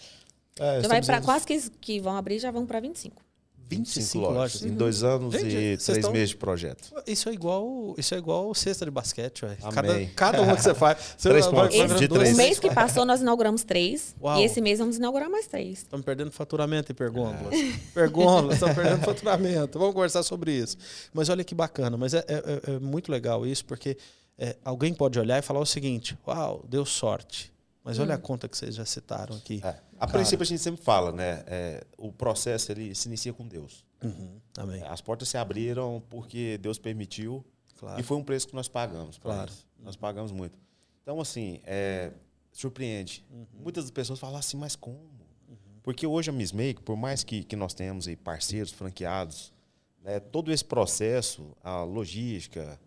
[0.59, 3.26] É, Já vai para indo quase que, que vão abrir, já vão para 25.
[3.69, 4.63] 25 lojas.
[4.63, 6.89] Em dois anos Gente, e três estão- meses de projeto.
[7.05, 9.57] Isso é igual, isso é igual cesta de basquete, ué.
[9.73, 10.97] Cada, cada uma que você faz.
[11.17, 12.33] Você Três vai- pontos, vai de três.
[12.33, 14.15] o mês que passou, nós inauguramos três.
[14.21, 14.39] Uau.
[14.39, 15.79] E esse mês vamos inaugurar mais três.
[15.79, 17.53] Estamos perdendo faturamento em pergôndolas.
[17.93, 19.77] Pergôndolas, estamos perdendo faturamento.
[19.79, 20.77] Vamos conversar sobre isso.
[21.13, 21.97] Mas olha que bacana.
[21.97, 22.33] Mas é, é-
[22.71, 23.97] é- é muito legal isso, porque
[24.37, 27.51] é, alguém pode olhar e falar o seguinte: Uau, deu sorte.
[27.87, 29.61] Mas olha a conta que vocês já citaram aqui.
[29.63, 29.79] É.
[29.97, 31.43] A princípio a gente sempre fala, né?
[31.47, 33.85] é, o processo ele se inicia com Deus.
[34.03, 34.83] Uhum, amém.
[34.83, 37.45] As portas se abriram porque Deus permitiu
[37.79, 37.99] Claro.
[37.99, 39.17] e foi um preço que nós pagamos.
[39.17, 39.49] Claro.
[39.49, 39.65] isso.
[39.79, 40.59] Nós pagamos muito.
[41.01, 42.11] Então, assim, é,
[42.51, 43.25] surpreende.
[43.31, 43.45] Uhum.
[43.63, 44.99] Muitas das pessoas falam assim, mas como?
[45.81, 49.53] Porque hoje a Miss Make, por mais que, que nós tenhamos aí parceiros, franqueados,
[50.03, 52.77] né, todo esse processo, a logística,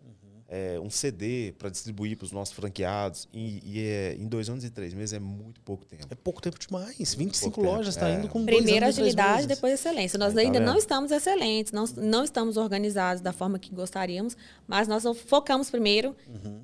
[0.51, 4.65] É, um CD para distribuir para os nossos franqueados, e, e é, em dois anos
[4.65, 6.07] e três meses é muito pouco tempo.
[6.09, 7.15] É pouco tempo demais.
[7.15, 8.15] 25 pouco tempo, lojas está é.
[8.15, 10.19] indo com dois Primeiro e agilidade, depois excelência.
[10.19, 10.79] Nós Aí, tá ainda não vendo?
[10.79, 14.35] estamos excelentes, não, não estamos organizados da forma que gostaríamos,
[14.67, 16.13] mas nós focamos primeiro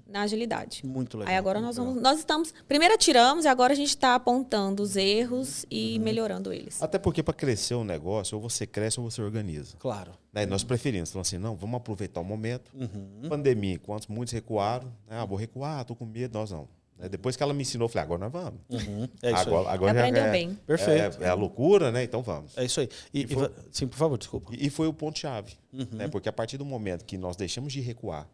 [0.06, 0.86] na agilidade.
[0.86, 1.32] Muito legal.
[1.32, 4.98] Aí agora nós vamos, nós estamos, primeiro atiramos e agora a gente está apontando os
[4.98, 6.82] erros e melhorando eles.
[6.82, 9.78] Até porque para crescer um negócio, ou você cresce ou você organiza.
[9.80, 10.12] Claro.
[10.46, 10.46] Né?
[10.46, 12.72] Nós preferimos, então assim, não, vamos aproveitar o momento.
[12.74, 13.30] Uhum.
[13.30, 15.18] Pandemia, enquanto muitos recuaram, né?
[15.20, 16.68] ah, vou recuar, tô com medo, nós não.
[16.98, 17.10] Né?
[17.10, 18.60] Depois que ela me ensinou, eu falei, agora nós vamos.
[18.70, 19.08] Uhum.
[19.22, 19.74] É isso agora, aí.
[19.76, 20.56] agora já Aprendeu é, bem.
[20.66, 21.24] Perfeito.
[21.24, 22.04] É, é a loucura, né?
[22.04, 22.58] Então vamos.
[22.58, 22.90] É isso aí.
[23.14, 24.52] E, E foi- e va- sim, por favor, desculpa.
[24.56, 25.54] E, foi o ponto-chave.
[25.74, 25.88] Uhum.
[25.92, 26.08] Né?
[26.08, 28.28] Porque a partir do momento que nós deixamos de recuar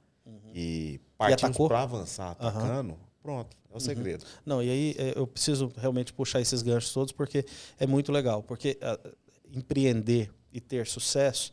[0.54, 4.24] e partimos para avançar atacando, pronto, é o segredo.
[4.46, 7.46] Não, e aí é, eu preciso realmente puxar esses ganchos todos porque
[7.80, 8.44] é muito legal.
[8.44, 9.00] Porque ah,
[9.52, 11.52] empreender e ter sucesso,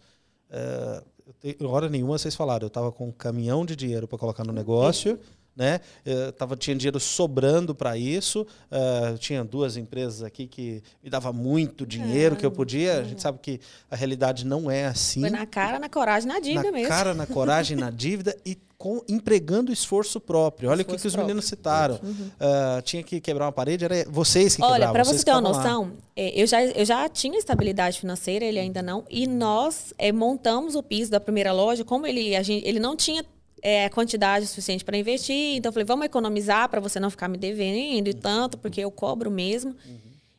[1.41, 4.53] te- hora nenhuma vocês falaram, eu estava com um caminhão de dinheiro para colocar no
[4.53, 5.19] negócio.
[5.57, 5.81] Né?
[6.07, 8.47] Eu tava, tinha dinheiro sobrando para isso.
[8.71, 13.01] eh, eu tinha duas empresas aqui que me dava muito dinheiro que eu podia.
[13.01, 13.61] A gente sabe que
[13.91, 15.21] a realidade não é assim.
[15.21, 16.89] Foi na cara, na coragem, na dívida na mesmo.
[16.89, 20.71] cara, na coragem, na dívida e com, empregando esforço próprio.
[20.71, 21.27] Olha o que, Esforço que os próprio.
[21.35, 22.01] meninos citaram.
[22.39, 24.93] Ah, tinha que quebrar uma parede, era vocês que Olha, quebravam.
[24.95, 28.59] para vocês você ter uma noção, é, eu, já, eu já tinha estabilidade financeira, ele
[28.59, 32.67] ainda não, e nós é, montamos o piso da primeira loja, como ele, a gente,
[32.67, 33.23] ele não tinha
[33.63, 37.37] é, quantidade suficiente para investir, então eu falei, vamos economizar para você não ficar me
[37.37, 39.75] devendo e tanto, porque eu cobro mesmo.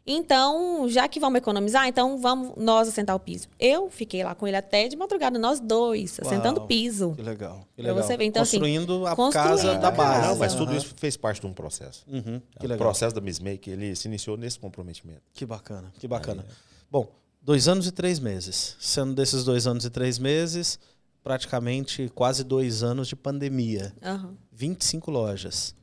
[0.05, 3.47] Então, já que vamos economizar, então vamos nós assentar o piso.
[3.59, 7.13] Eu fiquei lá com ele até de madrugada, nós dois, assentando o Uau, piso.
[7.15, 7.67] Que legal.
[7.75, 8.03] Que legal.
[8.03, 10.27] você ver, então, assim, construindo a construindo casa da base.
[10.27, 10.77] Não, mas tudo Aham.
[10.77, 12.03] isso fez parte de um processo.
[12.07, 12.77] Uhum, que o legal.
[12.79, 15.21] processo da Miss Make, ele se iniciou nesse comprometimento.
[15.33, 16.45] Que bacana, que bacana.
[16.89, 17.07] Bom,
[17.39, 18.75] dois anos e três meses.
[18.79, 20.79] Sendo desses dois anos e três meses,
[21.23, 23.93] praticamente quase dois anos de pandemia.
[24.01, 24.35] Aham.
[24.51, 25.75] 25 lojas.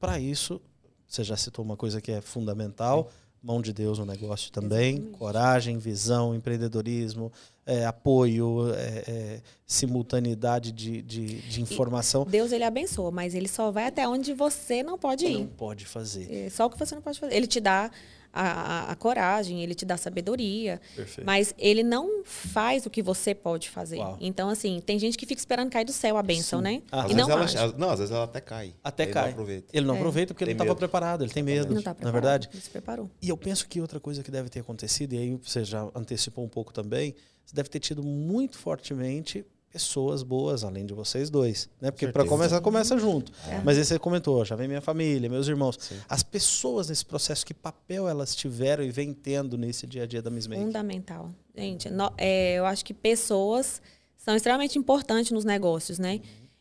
[0.00, 0.60] Para isso,
[1.06, 3.10] você já citou uma coisa que é fundamental,
[3.42, 5.18] mão de Deus no negócio também, Exatamente.
[5.18, 7.30] coragem, visão, empreendedorismo,
[7.66, 12.24] é, apoio, é, é, simultaneidade de, de, de informação.
[12.24, 15.46] Deus ele abençoa, mas ele só vai até onde você não pode Não ir.
[15.48, 16.32] pode fazer.
[16.32, 17.34] É só o que você não pode fazer.
[17.34, 17.90] Ele te dá
[18.32, 18.42] a,
[18.88, 21.26] a- a coragem, ele te dá sabedoria, Perfeito.
[21.26, 23.98] mas ele não faz o que você pode fazer.
[23.98, 24.16] Uau.
[24.20, 26.64] Então, assim, tem gente que fica esperando cair do céu a bênção, Sim.
[26.64, 26.82] né?
[26.90, 27.74] Ah, Às e vezes não ela, age.
[27.78, 28.74] não, às vezes ela até cai.
[28.82, 29.22] Até Ele cai.
[29.24, 29.66] Não aproveita.
[29.72, 29.98] Ele não É.
[29.98, 30.78] aproveita porque ele Tem não estava medo.
[30.78, 31.70] preparado, ele tem medo.
[31.70, 32.12] Não está na preparado.
[32.14, 32.48] verdade.
[32.52, 33.10] Ele se preparou.
[33.20, 36.44] E eu penso que outra coisa que deve ter acontecido, e aí você já antecipou
[36.44, 37.14] um pouco também,
[37.44, 41.68] você deve ter tido muito fortemente pessoas boas, além de vocês dois.
[41.80, 41.90] Né?
[41.90, 43.32] Porque para começar, começa junto.
[43.48, 43.60] É.
[43.64, 45.76] Mas aí você comentou, já vem minha família, meus irmãos.
[45.80, 45.98] Sim.
[46.08, 50.20] As pessoas nesse processo, que papel elas tiveram e vem tendo nesse dia a dia
[50.20, 50.62] da Miss Make?
[50.64, 51.30] Fundamental.
[51.56, 53.80] Gente, no- é, eu acho que pessoas
[54.16, 56.20] são extremamente importantes nos negócios, né?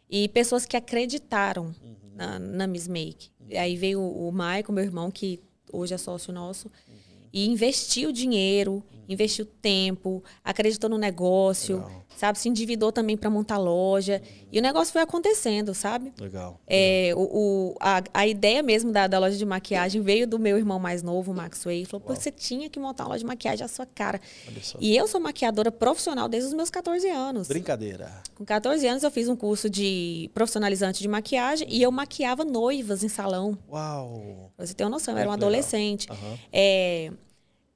[0.09, 1.73] E pessoas que acreditaram
[2.15, 3.29] na, na Miss Make.
[3.49, 5.39] E aí veio o o Michael, meu irmão, que
[5.71, 6.69] hoje é sócio nosso,
[7.33, 12.05] e investiu dinheiro, investiu tempo, acreditou no negócio, Legal.
[12.21, 12.37] Sabe?
[12.37, 14.21] Se endividou também para montar loja.
[14.51, 16.13] E o negócio foi acontecendo, sabe?
[16.19, 16.59] Legal.
[16.67, 20.55] É, o, o- a, a ideia mesmo da, da loja de maquiagem veio do meu
[20.57, 21.77] irmão mais novo, o Max Way.
[21.77, 24.21] Ele falou, Pô, você tinha que montar uma loja de maquiagem à sua cara.
[24.79, 27.47] E eu sou maquiadora profissional desde os meus 14 anos.
[27.47, 28.11] Brincadeira.
[28.35, 33.03] Com 14 anos eu fiz um curso de profissionalizante de maquiagem e eu maquiava noivas
[33.03, 33.57] em salão.
[33.69, 34.51] Uau!
[34.55, 35.47] Pra você ter uma noção, eu era É, legal.
[35.47, 36.07] adolescente.
[36.11, 36.37] Aham.
[36.53, 37.11] É,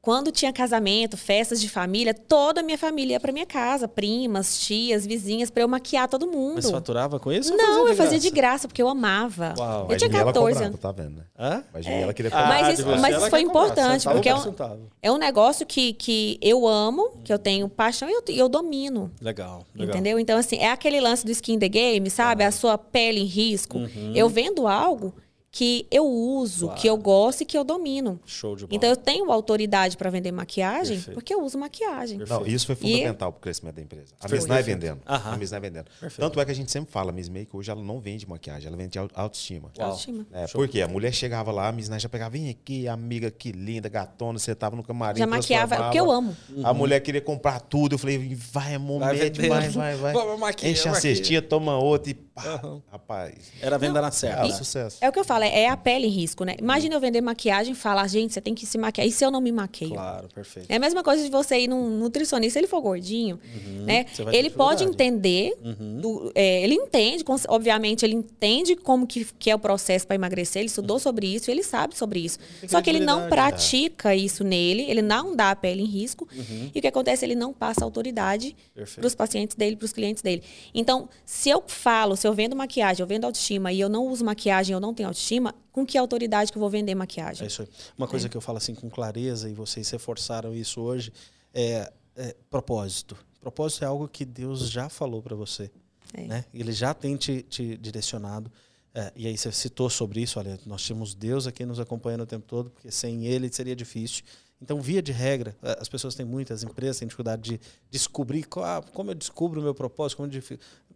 [0.05, 4.59] quando tinha casamento, festas de família, toda a minha família ia pra minha casa, primas,
[4.59, 6.57] tias, vizinhas, pra eu maquiar todo mundo.
[6.57, 7.57] Mas faturava com isso?
[7.57, 9.55] Não, de eu fazia de graça, porque eu amava.
[9.57, 9.87] Uau.
[9.89, 10.79] Eu tinha de mim ela 14 cobrava, anos.
[10.79, 11.23] tá vendo, né?
[11.39, 11.63] Hã?
[11.73, 12.45] Mas de mim ela queria Ah.
[12.47, 14.87] Mas isso- você mas isso foi importante, centavo porque é por um-.
[15.01, 18.47] É um negócio que, que eu amo, que eu tenho paixão e eu, e eu
[18.47, 19.11] domino.
[19.19, 19.95] Legal, legal.
[19.95, 20.19] Entendeu?
[20.19, 22.43] Então, assim, é aquele lance do skin the game, sabe?
[22.43, 23.79] A sua pele em risco.
[24.13, 25.15] Eu vendo algo
[25.57, 26.81] que eu uso, Claro.
[26.81, 28.19] que eu gosto e que eu domino.
[28.25, 28.75] Show de bola.
[28.75, 31.13] Então, eu tenho autoridade para vender maquiagem Perfeito.
[31.15, 32.17] porque eu uso maquiagem.
[32.27, 34.13] Não, isso foi E- fundamental para o crescimento da empresa.
[34.19, 34.27] A.
[34.27, 34.65] Miss Perfeito.
[34.65, 35.01] vendendo.
[35.07, 35.33] Aham.
[35.33, 35.85] A Miss Nai vendendo.
[35.97, 36.19] Perfeito.
[36.19, 38.67] Tanto é que a gente sempre fala, a Miss Make hoje ela não vende maquiagem,
[38.67, 39.71] ela vende au- autoestima.
[39.79, 39.87] Uau.
[39.87, 40.27] Autoestima.
[40.33, 43.53] É, porque a mulher chegava lá, a Miss Nai já pegava, vem aqui, amiga, que
[43.53, 45.19] linda, gatona, você tava no camarim.
[45.19, 46.35] Já maquiava, porque eu amo.
[46.65, 50.11] A mulher queria comprar tudo, eu falei, vai, é momento, vai, vai, vai.
[50.13, 52.43] Vamos, maquia, Enche a cestinha, toma outra e pá.
[52.45, 52.81] Aham.
[52.91, 54.45] Rapaz, Era venda na é certa.
[54.45, 54.97] um sucesso.
[54.99, 56.55] É o que eu falo, fala é a pele em risco, né?
[56.60, 59.08] Imagina eu vender maquiagem e falar, gente, você tem que se maquiar.
[59.08, 59.91] E se eu não me maqueio?
[59.91, 60.65] Claro, perfeito.
[60.69, 63.39] É a mesma coisa de você ir num nutricionista, se ele for gordinho,
[63.86, 64.05] né?
[64.17, 65.53] vai ter Ele pode entender,
[66.01, 70.62] do- é, ele entende, obviamente, ele entende como que, que é o processo para emagrecer,
[70.62, 72.38] ele estudou sobre isso, ele sabe sobre isso.
[72.60, 75.86] Tem Só que ele não credibilidade, pratica isso nele, ele não dá a pele em
[75.86, 76.27] risco.
[76.73, 77.25] E o que acontece?
[77.25, 80.43] Ele não passa autoridade para os pacientes dele, para os clientes dele.
[80.73, 84.23] Então, se eu falo, se eu vendo maquiagem, eu vendo autoestima e eu não uso
[84.23, 85.24] maquiagem, eu não tenho autoestima,
[85.71, 87.45] com que autoridade que eu vou vender É maquiagem?
[87.47, 87.67] isso aí.
[87.97, 91.11] Uma coisa que eu falo assim com clareza, e vocês reforçaram isso hoje,
[91.53, 93.17] é, é propósito.
[93.41, 95.69] Propósito é algo que Deus já falou para você.
[96.13, 96.21] É.
[96.23, 96.45] Né?
[96.53, 98.51] Ele já tem te, te direcionado.
[98.93, 102.25] É, e aí você citou sobre isso, olha, nós temos Deus aqui nos acompanhando o
[102.25, 104.23] tempo todo, porque sem Ele seria difícil.
[104.61, 107.59] Então, via de regra, as pessoas têm muitas empresas têm dificuldade de
[107.91, 110.15] descobrir qual- ah, como eu descubro o meu propósito.
[110.17, 110.31] Como eu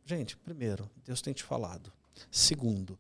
[0.06, 1.92] Gente, primeiro, Deus tem te falado.
[2.32, 2.98] Segundo,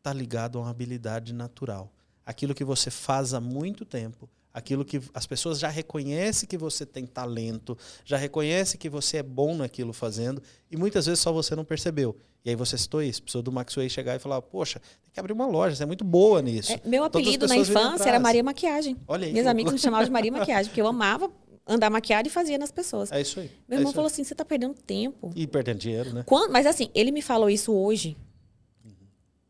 [0.00, 1.92] está ligado a uma habilidade natural.
[2.24, 6.86] Aquilo que você faz há muito tempo, aquilo que as pessoas já reconhecem que você
[6.86, 11.54] tem talento, já reconhecem que você é bom naquilo fazendo, e muitas vezes só você
[11.54, 12.16] não percebeu.
[12.42, 15.34] E aí você citou isso, precisou do Maxway chegar e falar, poxa, tem que abrir
[15.34, 16.72] uma loja, você é muito boa nisso.
[16.72, 18.18] É, meu apelido na infância era.
[18.18, 18.96] Maria Maquiagem.
[19.06, 21.30] Olha aí, Meus amigos me chamavam de Maria Maquiagem, porque eu amava
[21.66, 23.12] andar maquiada e fazia nas pessoas.
[23.12, 23.50] É isso aí.
[23.68, 24.12] Meu é irmão falou aí.
[24.12, 25.30] assim: você tá perdendo tempo.
[25.36, 26.22] E perdendo dinheiro, né?
[26.26, 28.16] Quando- mas assim, ele me falou isso hoje.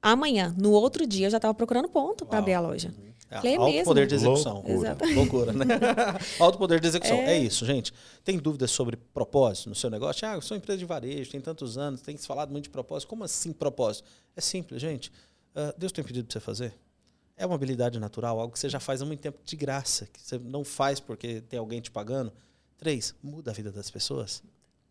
[0.02, 2.92] Amanhã, no outro dia, eu já tava procurando ponto para abrir a loja.
[3.30, 3.84] É, Falei, é alto mesmo.
[3.84, 4.54] poder de execução.
[4.54, 4.96] Loucura.
[5.14, 5.64] Loucura, né?
[6.40, 7.16] alto poder de execução.
[7.18, 7.38] É.
[7.38, 7.92] isso, gente.
[8.24, 10.26] Tem dúvidas sobre propósito no seu negócio?
[10.26, 13.08] Ah, eu sou empresa de varejo, tem tantos anos, tem se falado muito de propósito.
[13.08, 14.08] Como assim propósito?
[14.34, 15.12] É simples, gente.
[15.54, 16.74] Ah, Deus tem pedido para você fazer?
[17.36, 20.20] É uma habilidade natural, algo que você já faz há muito tempo de graça, que
[20.20, 22.32] você não faz porque tem alguém te pagando.
[22.76, 24.42] Três, muda a vida das pessoas.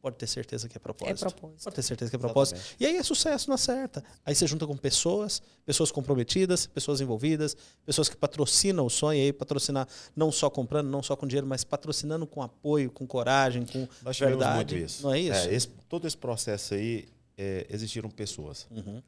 [0.02, 1.18] Pode ter certeza que é propósito.
[1.26, 1.64] É propósito.
[1.66, 2.56] Pode ter certeza que é propósito.
[2.56, 2.82] Exatamente.
[2.82, 4.02] E aí é sucesso na certa.
[4.26, 9.26] Aí você junta com pessoas, pessoas comprometidas, pessoas envolvidas, pessoas que patrocinam o sonho, e
[9.26, 13.66] aí patrocinar não só comprando, não só com dinheiro, mas patrocinando com apoio, com coragem,
[13.66, 14.56] com Nós verdade.
[14.56, 15.04] muito isso.
[15.04, 15.50] Não é isso?
[15.50, 17.08] esse- todo esse processo aí,
[17.38, 18.68] é, existiram pessoas.
[18.72, 19.02] Uhum,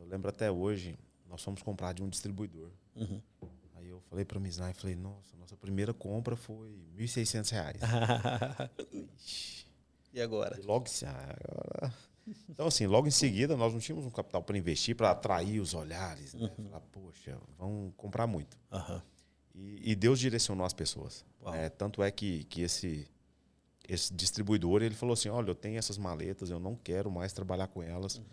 [0.00, 0.96] Eu lembro até hoje,
[1.28, 2.70] nós fomos comprar de um distribuidor.
[2.96, 3.20] uhum.
[3.76, 7.76] Aí eu falei para o Misnai, falei, nossa, nossa primeira compra foi 1.600 reais.
[10.12, 10.58] e agora?
[10.60, 11.94] E logo se- ah, agora-
[12.48, 15.74] Então, assim, logo em seguida, nós não tínhamos um capital para investir, para atrair os
[15.74, 16.34] olhares.
[16.34, 16.50] Né?
[16.58, 16.64] Uhum.
[16.66, 18.56] Falar, poxa, vão comprar muito.
[18.70, 19.02] Aham.
[19.54, 21.24] E, e Deus direcionou as pessoas.
[21.42, 21.54] Uau.
[21.54, 23.08] É, tanto é que, que esse,
[23.88, 27.66] esse distribuidor ele falou assim: olha, eu tenho essas maletas, eu não quero mais trabalhar
[27.66, 28.16] com elas.
[28.18, 28.24] Uhum.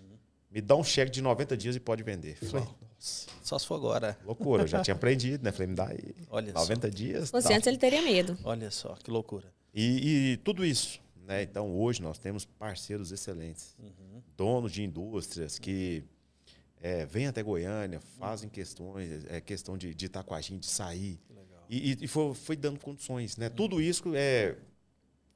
[0.52, 2.36] Me dá um cheque de 90 dias e pode vender.
[2.38, 4.18] Falei, nossa, Só se for agora.
[4.24, 5.52] loucura, eu já tinha aprendido, né?
[5.52, 6.60] Falei, me dá aí Olha só.
[6.60, 7.26] 90 dias.
[7.26, 7.56] Se fosse dá.
[7.56, 8.38] antes, ele teria medo.
[8.44, 9.52] Olha só, que loucura.
[9.74, 11.00] E, e tudo isso.
[11.28, 11.44] Né?
[11.44, 14.22] Então, hoje nós temos parceiros excelentes, Uhum.
[14.38, 16.04] donos de indústrias que
[16.82, 20.68] é, vêm até Goiânia, fazem questões, é, questão de, de estar com a gente, de
[20.68, 21.20] sair.
[21.70, 23.36] E, e- e foi, foi dando condições.
[23.36, 23.50] Né?
[23.50, 24.56] Tudo isso é,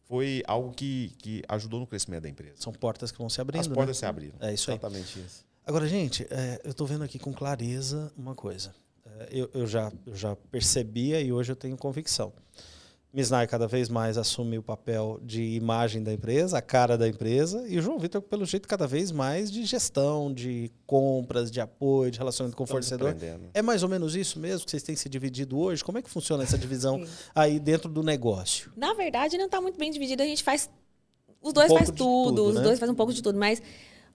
[0.05, 2.55] foi algo que, que ajudou no crescimento da empresa.
[2.57, 3.59] São portas que vão se abrindo.
[3.61, 3.75] As né?
[3.75, 4.37] portas se abriram.
[4.39, 4.77] É isso aí.
[4.77, 5.45] Exatamente isso.
[5.65, 8.73] Agora, gente, é, eu estou vendo aqui com clareza uma coisa.
[9.05, 12.31] É, eu, eu já, eu já percebia e hoje eu tenho convicção.
[13.13, 17.65] Misnai cada vez mais assume o papel de imagem da empresa, a cara da empresa,
[17.67, 22.09] e o João Vitor, pelo jeito, cada vez mais de gestão, de compras, de apoio,
[22.09, 23.13] de relacionamento com o fornecedor.
[23.53, 25.83] É mais ou menos isso mesmo que vocês têm se dividido hoje?
[25.83, 28.71] Como é que funciona essa divisão aí dentro do negócio?
[28.77, 30.23] Na verdade, não tá muito bem dividido.
[30.23, 30.69] A gente faz.
[31.41, 32.61] Os dois pouco faz tudo, tudo, os né?
[32.61, 33.61] dois fazem um pouco de tudo, mas.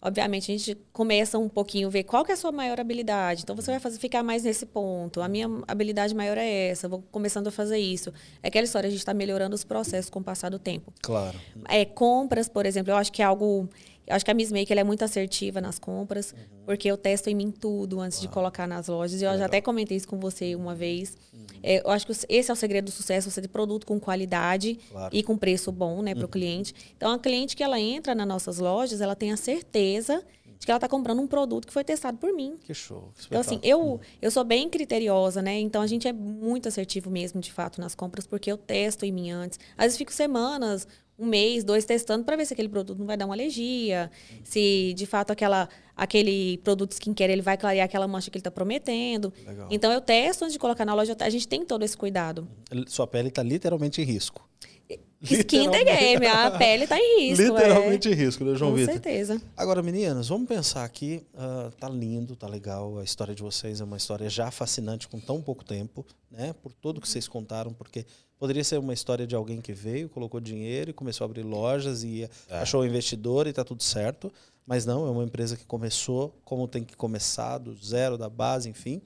[0.01, 3.43] Obviamente, a gente começa um pouquinho a ver qual que é a sua maior habilidade.
[3.43, 5.21] Então, você vai fazer, ficar mais nesse ponto.
[5.21, 8.13] A minha habilidade maior é essa, vou começando a fazer isso.
[8.43, 10.93] É aquela história, a gente está melhorando os processos com o passar do tempo.
[11.03, 11.39] Claro.
[11.69, 13.69] É, compras, por exemplo, eu acho que é algo.
[14.07, 16.39] Eu acho que a Miss Make ela é muito assertiva nas compras, Uhum.
[16.65, 19.21] porque eu testo em mim tudo antes de colocar nas lojas.
[19.21, 21.17] E eu já até comentei isso com você uma vez.
[21.63, 24.79] É, eu acho que esse é o segredo do sucesso, você ter produto com qualidade
[24.91, 25.17] Claro.
[25.17, 26.73] e com preço bom né, para o cliente.
[26.97, 30.23] Então, a cliente que ela entra nas nossas lojas, ela tem a certeza
[30.59, 32.57] de que ela está comprando um produto que foi testado por mim.
[32.65, 33.13] Que show.
[33.19, 35.59] que Então, assim, eu, eu sou bem criteriosa, né?
[35.59, 39.13] Então, a gente é muito assertivo mesmo, de fato, nas compras, porque eu testo em
[39.13, 39.59] mim antes.
[39.77, 40.87] Às vezes, fico semanas,
[41.19, 44.11] um mês, dois, testando para ver se aquele produto não vai dar uma alergia,
[44.45, 48.51] se, de fato, aquela, aquele produto skincare ele vai clarear aquela mancha que ele está
[48.51, 49.33] prometendo.
[49.47, 49.69] Legal.
[49.71, 51.17] Então, eu testo antes de colocar na loja.
[51.19, 52.47] A gente tem todo esse cuidado.
[52.87, 54.47] Sua pele está literalmente em risco.
[55.23, 57.43] Skin the game, a pele tá em risco.
[57.43, 58.13] Literalmente é.
[58.13, 58.93] em risco, né, João Com Vitor?
[58.93, 59.41] certeza.
[59.57, 61.23] Agora, meninas, vamos pensar aqui.
[61.35, 62.99] ah, tá lindo, tá legal.
[62.99, 66.55] A história de vocês é uma história já fascinante com tão pouco tempo, né?
[66.63, 68.05] Por tudo que vocês contaram, porque
[68.39, 72.05] poderia ser uma história de alguém que veio, colocou dinheiro e começou a abrir lojas
[72.05, 74.33] e achou um investidor e tá tudo certo.
[74.67, 78.69] Mas não, é uma empresa que começou como tem que começar, do zero, da base,
[78.69, 79.01] enfim.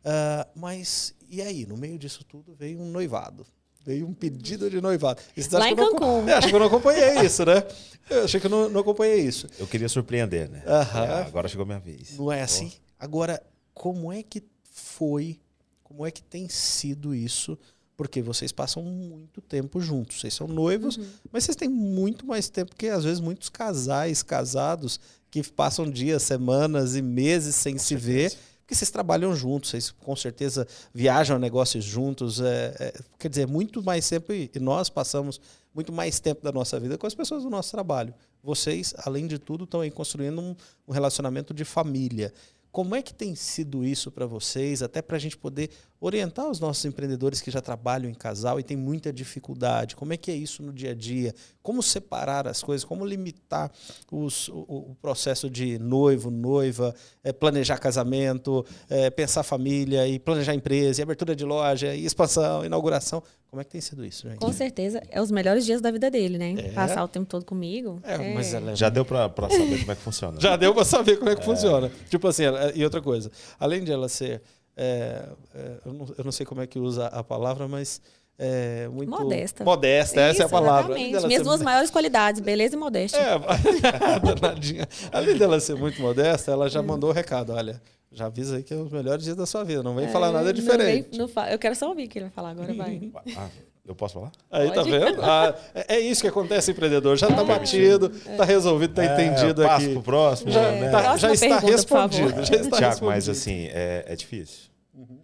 [0.00, 3.46] Uh, mas e aí, no meio disso tudo, veio um noivado.
[3.84, 5.20] Veio um pedido de noivado.
[5.52, 6.22] Lá em Cancún.
[6.22, 7.62] Não, acho que eu não acompanhei isso, né?
[8.08, 9.46] Eu achei que eu não, não acompanhei isso.
[9.58, 10.62] Eu queria surpreender, né?
[10.66, 11.24] Aham.
[11.26, 12.16] Agora chegou a minha vez.
[12.16, 12.72] Não é assim?
[12.98, 13.42] Agora,
[13.74, 15.38] como é que foi,
[15.82, 17.58] como é que tem sido isso?
[17.96, 20.20] Porque vocês passam muito tempo juntos.
[20.20, 20.98] Vocês são noivos,
[21.30, 24.98] mas vocês têm muito mais tempo que, às vezes, muitos casais casados
[25.30, 28.36] que passam dias, semanas e meses sem se ver.
[28.60, 32.40] Porque vocês trabalham juntos, vocês com certeza viajam negócios juntos.
[32.40, 35.40] É, é, quer dizer, muito mais tempo, e e nós passamos
[35.74, 38.14] muito mais tempo da nossa vida com as pessoas do nosso trabalho.
[38.42, 40.54] Vocês, além de tudo, estão aí construindo um,
[40.86, 42.32] um relacionamento de família.
[42.74, 46.58] Como é que tem sido isso para vocês, até para a gente poder orientar os
[46.58, 49.94] nossos empreendedores que já trabalham em casal e têm muita dificuldade?
[49.94, 51.32] Como é que é isso no dia a dia?
[51.62, 52.84] Como separar as coisas?
[52.84, 53.70] Como limitar
[54.10, 60.52] os- o, o processo de noivo, noiva, eh, planejar casamento, eh, pensar família e planejar
[60.52, 63.22] empresa, e abertura de loja, e expansão, inauguração?
[63.54, 64.40] Como é que tem sido isso, gente?
[64.40, 66.54] Com certeza, é os melhores dias da vida dele, né?
[66.58, 66.72] É?
[66.72, 68.00] Passar o tempo todo comigo.
[68.02, 70.40] É, mas ela é Já deu pra, pra saber como é que funciona.
[70.40, 71.88] Já deu pra saber como é que funciona.
[72.10, 74.42] Tipo assim, ela- e outra coisa, além de ela ser.
[74.76, 78.00] é, é, eu, não, eu não sei como é que usa a palavra, mas.
[78.38, 79.62] É, muito Modesta.
[79.64, 80.94] Modesta, essa é a palavra.
[80.94, 83.16] Minhas duas maiores qualidades, beleza e modéstia.
[83.18, 83.38] É,
[84.20, 84.88] danadinha.
[85.12, 86.68] Além dela ser muito modesta, ela É.
[86.70, 89.62] já mandou o recado: olha, já avisa aí que é os melhores dias da sua
[89.64, 91.10] vida, não vem falar É, nada não diferente.
[91.10, 93.00] vem- não fa- eu quero só ouvir o que ele vai falar agora, vai.
[93.36, 93.48] Ah,
[93.86, 94.32] eu posso falar?
[94.50, 94.90] Aí tá Pode.
[94.90, 95.22] vendo?
[95.22, 97.16] Ah, é, é isso que acontece, empreendedor.
[97.16, 99.92] Já tá batido, tá resolvido, tá entendido é, passo aqui.
[99.94, 100.50] pro próximo.
[100.50, 100.90] Já, né?
[100.90, 102.44] tá- já está respondido.
[102.44, 104.70] Já está Tiago, mas assim, é, é difícil.
[104.98, 105.23] É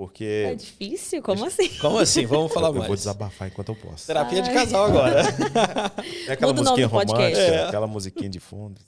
[0.00, 1.22] Porque difícil?
[1.22, 1.68] Como assim?
[1.78, 2.24] Como assim?
[2.24, 2.86] Vamos falar eu, eu mais.
[2.86, 4.06] vou desabafar enquanto eu posso.
[4.06, 4.54] Terapia de Ai.
[4.54, 5.20] casal agora.
[6.26, 7.66] É aquela Muda musiquinha romântica, É.
[7.66, 8.80] aquela musiquinha de fundo.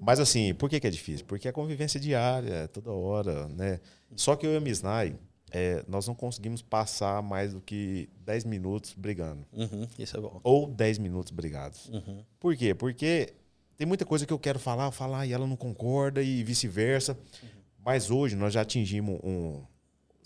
[0.00, 1.24] Mas assim, por que, que é difícil?
[1.26, 3.78] Porque é convivência diária, é toda hora, né?
[4.16, 5.14] Só que eu e a Misnai,
[5.52, 9.46] é, nós não conseguimos passar mais do que 10 minutos brigando.
[9.52, 10.40] Uhum, isso é bom.
[10.42, 11.88] Ou 10 minutos brigados.
[11.88, 12.24] Uhum.
[12.40, 12.74] Por quê?
[12.74, 13.32] Porque
[13.76, 17.16] tem muita coisa que eu quero falar, falar e ela não concorda e vice-versa.
[17.84, 19.62] Mas hoje nós já atingimos um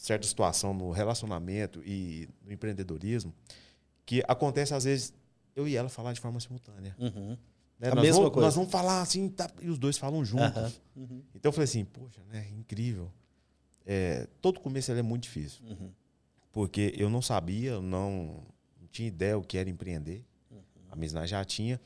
[0.01, 3.35] certa situação no relacionamento e no empreendedorismo
[4.07, 5.13] que acontece às vezes
[5.55, 6.97] eu e ela falar de forma simultânea.
[6.99, 7.37] Uhum.
[7.79, 7.91] né?
[7.91, 8.47] A nós, mesma vamos, coisa.
[8.47, 10.57] nós vamos falar assim tá, e os dois falam juntos.
[10.57, 10.73] Aham.
[10.97, 11.23] Uhum.
[11.35, 13.13] Então eu falei assim, poxa, né, incrível.
[13.85, 15.63] É, todo começo é muito difícil.
[15.67, 15.91] Uhum.
[16.51, 18.43] Porque eu não sabia, eu não,
[18.81, 20.25] não tinha ideia o que era empreender.
[20.51, 20.61] Uhum.
[20.91, 21.79] A Misna já tinha.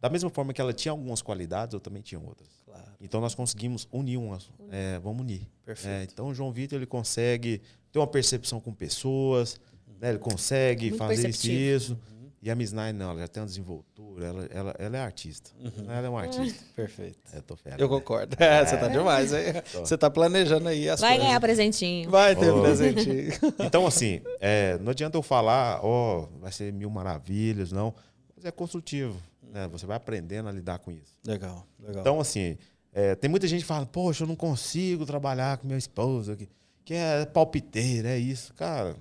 [0.00, 2.48] Da mesma forma que ela tinha algumas qualidades, eu também tinha outras.
[2.64, 2.84] Claro.
[3.00, 4.48] Então nós conseguimos unir umas.
[4.70, 5.48] É, vamos unir.
[5.64, 6.10] Perfeito.
[6.10, 9.60] É, então o João Vitor ele consegue ter uma percepção com pessoas,
[10.00, 11.98] né, ele consegue Muito fazer isso e isso.
[12.40, 15.50] E a Misnai não, ela já tem uma desenvoltura, ela, ela, ela é artista.
[15.88, 16.62] Ela é uma artista.
[16.76, 17.18] Perfeito.
[17.32, 17.74] É, tô fera.
[17.82, 17.96] Eu né?
[17.96, 18.36] concordo.
[18.38, 19.40] É, você tá demais, hein?
[19.74, 21.26] Você tá planejando aí as Vai coisas.
[21.26, 22.08] ganhar presentinho.
[22.08, 22.62] Vai ter Oh.
[22.62, 23.32] presentinho.
[23.58, 27.92] Então, assim, é, não adianta eu falar, ó, vai ser mil maravilhas, não.
[28.36, 29.20] Mas é construtivo.
[29.52, 29.68] Né?
[29.68, 31.18] Você vai aprendendo a lidar com isso.
[31.26, 32.00] Legal, legal.
[32.00, 32.56] Então, assim,
[32.92, 36.48] é, tem muita gente que fala, poxa, eu não consigo trabalhar com minha esposa, que,
[36.84, 38.52] que é palpiteira, é isso.
[38.54, 38.94] Cara,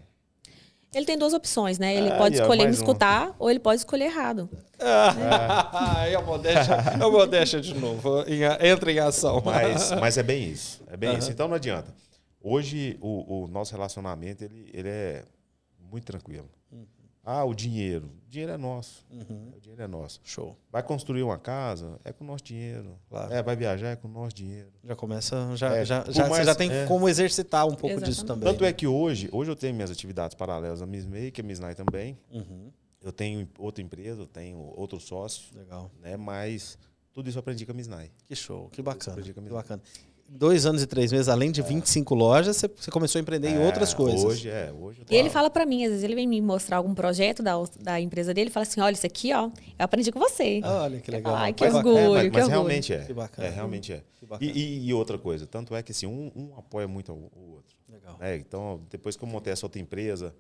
[0.96, 1.96] Ele tem duas opções, né?
[1.96, 2.82] Ele Ah, pode escolher me mais um.
[2.84, 4.50] escutar ou ele pode escolher errado.
[4.80, 8.24] Ah, é a modéstia, é a modéstia de novo.
[8.62, 9.42] Entra em ação.
[9.44, 10.82] mas, mas é bem isso.
[10.88, 11.18] É bem Aham.
[11.20, 11.32] isso.
[11.32, 11.94] Então não adianta.
[12.42, 15.24] Hoje, o, o nosso relacionamento, ele, ele é
[15.92, 16.48] muito tranquilo.
[17.30, 18.10] Ah, o dinheiro.
[18.26, 19.06] O dinheiro é nosso.
[19.12, 19.52] Uhum.
[19.54, 20.22] O dinheiro é nosso.
[20.24, 20.58] Show.
[20.72, 22.98] Vai construir uma casa, é com o nosso dinheiro.
[23.10, 23.34] Claro.
[23.34, 24.70] É, vai viajar, é com o nosso dinheiro.
[24.82, 26.86] Já começa, já, É, já, já, mais- você já tem é.
[26.86, 28.10] como exercitar um pouco Exatamente.
[28.10, 28.50] disso também.
[28.50, 31.60] Tanto é que hoje, hoje eu tenho minhas atividades paralelas, a Miss Make, a Miss
[31.60, 32.18] Night também.
[32.32, 32.72] Uhum.
[33.02, 35.92] Eu tenho outra empresa, eu tenho outro sócio, Legal.
[36.02, 36.16] né?
[36.16, 36.78] Mas
[37.12, 38.14] tudo isso eu aprendi com a Miss Night.
[38.26, 39.22] Que show, que bacana.
[39.22, 39.82] Que bacana.
[40.30, 43.60] Dois anos e três meses, além de 25 lojas, você, você começou a empreender em
[43.66, 44.24] outras É, coisas.
[44.24, 44.72] Hoje, é.
[44.78, 47.42] Hoje tô E ele fala pra mim, às vezes ele vem me mostrar algum projeto
[47.42, 50.60] da, da empresa dele e fala assim: olha, isso aqui, ó, eu aprendi com você.
[50.64, 51.34] Olha que legal.
[51.34, 51.98] Ai, que Mas- orgulho.
[51.98, 52.50] É, mas, que mas orgulho.
[52.50, 53.00] realmente é.
[53.06, 53.48] Que bacana.
[53.48, 54.04] É, realmente é.
[54.20, 54.52] Que bacana.
[54.52, 57.52] E, e- e outra coisa, tanto é que assim, um, um apoia muito o o
[57.56, 57.76] outro.
[57.90, 58.18] Legal.
[58.20, 58.36] né?
[58.36, 60.36] Então, depois que eu montei essa outra empresa,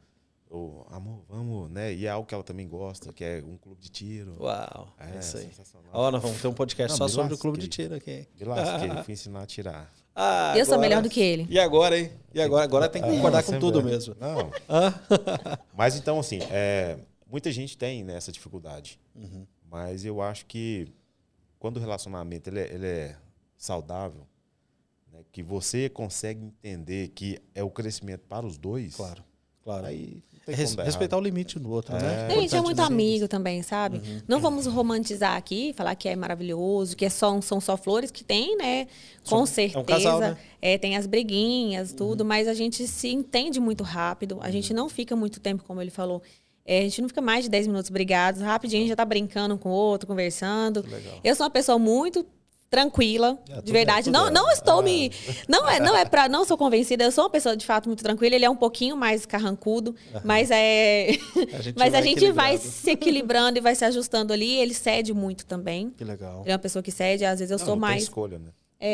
[0.49, 1.93] eu, amor, vamos, né?
[1.93, 4.37] E é algo que ela também gosta, que é um clube de tiro.
[4.39, 5.49] Uau, é, É, isso aí.
[5.91, 8.27] Ó, nós vamos ter um podcast Não, só sobre o clube de tiro aqui.
[8.39, 9.93] Me lasquei, fui ensinar a tirar.
[10.15, 11.45] Ah, Eu sou agora- melhor do que ele.
[11.49, 12.11] E agora, hein?
[12.33, 12.63] E agora?
[12.63, 13.83] Agora tem que concordar com Sempre tudo é.
[13.83, 14.15] mesmo.
[14.19, 14.49] Não.
[15.75, 16.97] Mas então, assim, é,
[17.29, 18.99] muita gente tem né, essa dificuldade.
[19.15, 19.45] Uhum.
[19.69, 20.87] Mas eu acho que
[21.59, 23.15] quando o relacionamento ele é, ele é
[23.57, 24.25] saudável,
[25.11, 29.23] né, que você consegue entender que é o crescimento para os dois, Claro.
[29.63, 29.85] Claro.
[29.85, 32.27] Aí Res- respeitar o limite do outro, né?
[32.29, 33.97] A gente é muito amigo também, sabe?
[33.97, 34.21] Uhum.
[34.27, 38.23] Não vamos romantizar aqui, falar que é maravilhoso, que é só, são só flores, que
[38.23, 38.87] tem, né?
[39.29, 39.77] Com certeza.
[39.79, 40.29] é um casal, né?
[40.31, 40.35] Uhum.
[40.61, 44.37] É, tem as briguinhas, tudo, mas a gente se entende muito rápido.
[44.41, 44.51] A Uhum.
[44.51, 46.21] gente não fica muito tempo, como ele falou.
[46.65, 48.41] É, a gente não fica mais de 10 minutos brigados.
[48.41, 50.81] Rapidinho a gente já tá brincando um com o outro, conversando.
[50.89, 51.19] legal.
[51.23, 52.25] Eu sou uma pessoa muito
[52.69, 54.09] tranquila, É, de verdade.
[54.09, 54.31] é- não, é.
[54.31, 55.11] não estou me.
[55.47, 56.27] Não é, não é para.
[56.27, 57.03] Não sou convencida.
[57.03, 58.35] Eu sou uma pessoa de fato muito tranquila.
[58.35, 61.09] Ele é um pouquinho mais carrancudo, mas é.
[61.57, 64.55] A gente mas a gente vai se equilibrando e vai se ajustando ali.
[64.57, 65.91] Ele cede muito também.
[65.91, 66.41] Que legal.
[66.43, 67.23] Ele é uma pessoa que cede.
[67.25, 68.03] Às vezes eu Não, sou não tem mais.
[68.03, 68.49] escolha, né?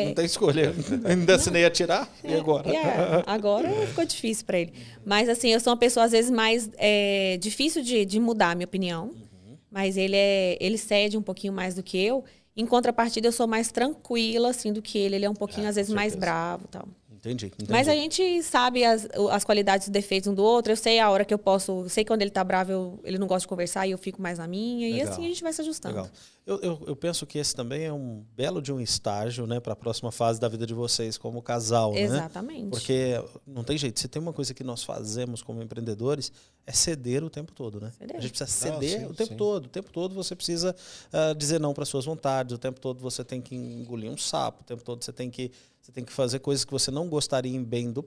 [0.06, 0.72] Não tem escolha.
[1.04, 2.08] Ainda assinei a tirar.
[2.24, 2.70] E agora?
[2.70, 4.72] É, agora ficou difícil para ele.
[5.04, 8.54] Mas assim, eu sou uma pessoa às vezes mais é, difícil de, de mudar a
[8.54, 9.06] minha opinião.
[9.08, 9.56] Uhum.
[9.70, 12.24] Mas ele é, ele cede um pouquinho mais do que eu.
[12.56, 15.16] Em contrapartida, eu sou mais tranquila assim do que ele.
[15.16, 16.86] Ele é um pouquinho É, às vezes mais bravo, tal.
[17.24, 17.72] Entendi, entendi.
[17.72, 20.72] Mas a gente sabe as, as qualidades e os defeitos um do outro.
[20.72, 21.72] Eu sei a hora que eu posso.
[21.72, 24.20] Eu sei quando ele tá bravo, eu- ele não gosta de conversar e eu fico
[24.20, 24.86] mais na minha.
[24.86, 25.12] E Legal.
[25.12, 25.94] assim a gente vai se ajustando.
[25.94, 26.10] Legal.
[26.46, 29.72] Eu, eu, eu penso que esse também é um belo de um estágio, né, para
[29.72, 32.02] a próxima fase da vida de vocês como casal, né?
[32.02, 32.68] Exatamente.
[32.68, 33.98] Porque não tem jeito.
[33.98, 36.30] Se tem uma coisa que nós fazemos como empreendedores
[36.66, 37.90] é ceder o tempo todo, né?
[37.98, 38.16] Ceder.
[38.16, 39.36] A gente precisa ceder sim, o tempo sim.
[39.36, 39.64] todo.
[39.64, 40.76] O tempo todo você precisa
[41.10, 42.54] ah, dizer não para suas vontades.
[42.54, 44.60] O tempo todo você tem que engolir um sapo.
[44.60, 45.50] O tempo todo você tem que
[45.84, 48.02] você tem que fazer coisas que você não gostaria em bem do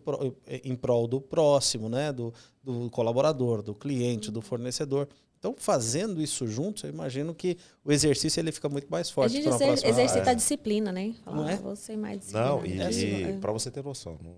[0.64, 2.12] em prol do próximo, né?
[2.12, 5.08] Do, do colaborador, do cliente, do fornecedor.
[5.38, 7.56] Então, fazendo isso juntos, eu imagino que
[7.86, 10.30] o exercício ele fica muito mais A forte gente para uma exer- próxima exercita fase.
[10.32, 11.14] a disciplina, né?
[11.24, 11.54] Falar, Não é?
[11.54, 12.58] ah, vou ser mais disciplinado.
[12.58, 13.38] Não, e, É assim, É.
[13.38, 14.34] para você ter noção, não-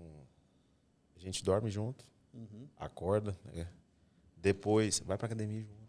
[1.16, 2.66] a gente dorme junto, Uhum.
[2.78, 3.66] acorda, né?
[4.36, 5.79] depois vai pra academia junto.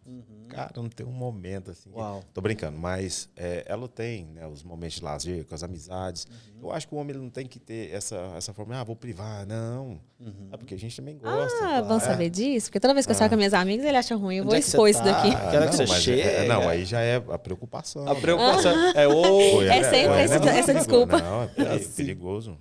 [0.50, 1.90] Cara, não tem um momento assim.
[1.92, 2.02] que- Uhum.
[2.04, 2.24] Uau.
[2.34, 6.26] Tô brincando, mas é, ela tem né, os momentos de lazer com as amizades.
[6.26, 6.64] Uhum.
[6.64, 8.96] Eu acho que o homem ele não tem que ter essa, essa forma, ah, vou
[8.96, 9.46] privar.
[9.46, 10.00] Não.
[10.20, 10.50] Uhum.
[10.52, 11.58] É porque a gente também gosta.
[11.66, 12.68] Ah, vão saber disso?
[12.68, 14.38] Porque toda vez que eu saio com minhas amigas, ele acha ruim.
[14.38, 15.12] Eu vou é que expor isso tá?
[15.12, 15.30] daqui.
[15.36, 16.48] Ah, Quero que você é- chegue.
[16.48, 18.08] não, aí já é a preocupação.
[18.08, 19.22] A preocupação é o.
[19.22, 20.24] Pô, É sempre né?
[20.26, 21.20] esse- essa desculpa.
[21.22, 21.94] Não, é assim.
[21.96, 22.52] perigoso.
[22.52, 22.58] né?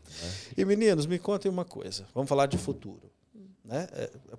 [0.57, 2.07] E meninos, me contem uma coisa.
[2.15, 3.11] Vamos falar de futuro.
[3.65, 3.87] Né?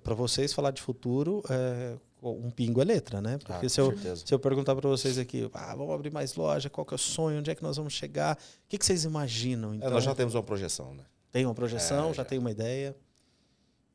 [0.02, 3.36] Para vocês falar de futuro, é, um pingo é letra, né?
[3.38, 4.22] Porque Ah, com se, eu, certeza.
[4.26, 6.98] se eu perguntar para vocês aqui, ah, vamos abrir mais loja, qual que é o
[6.98, 8.36] sonho, onde é que nós vamos chegar?
[8.36, 9.72] O que, que vocês imaginam?
[9.72, 11.04] É, Então, nós já temos uma projeção, né?
[11.32, 12.24] tem uma projeção, É, já já.
[12.24, 12.94] tem uma ideia?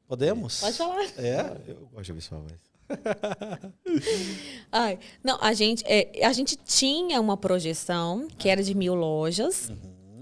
[0.08, 0.60] Podemos?
[0.60, 1.04] Pode falar.
[1.18, 1.58] É?
[1.68, 2.68] Eu gosto de ouvir sua voz.
[4.72, 9.70] Ai, não, a gente, é, a gente tinha uma projeção que era de mil lojas.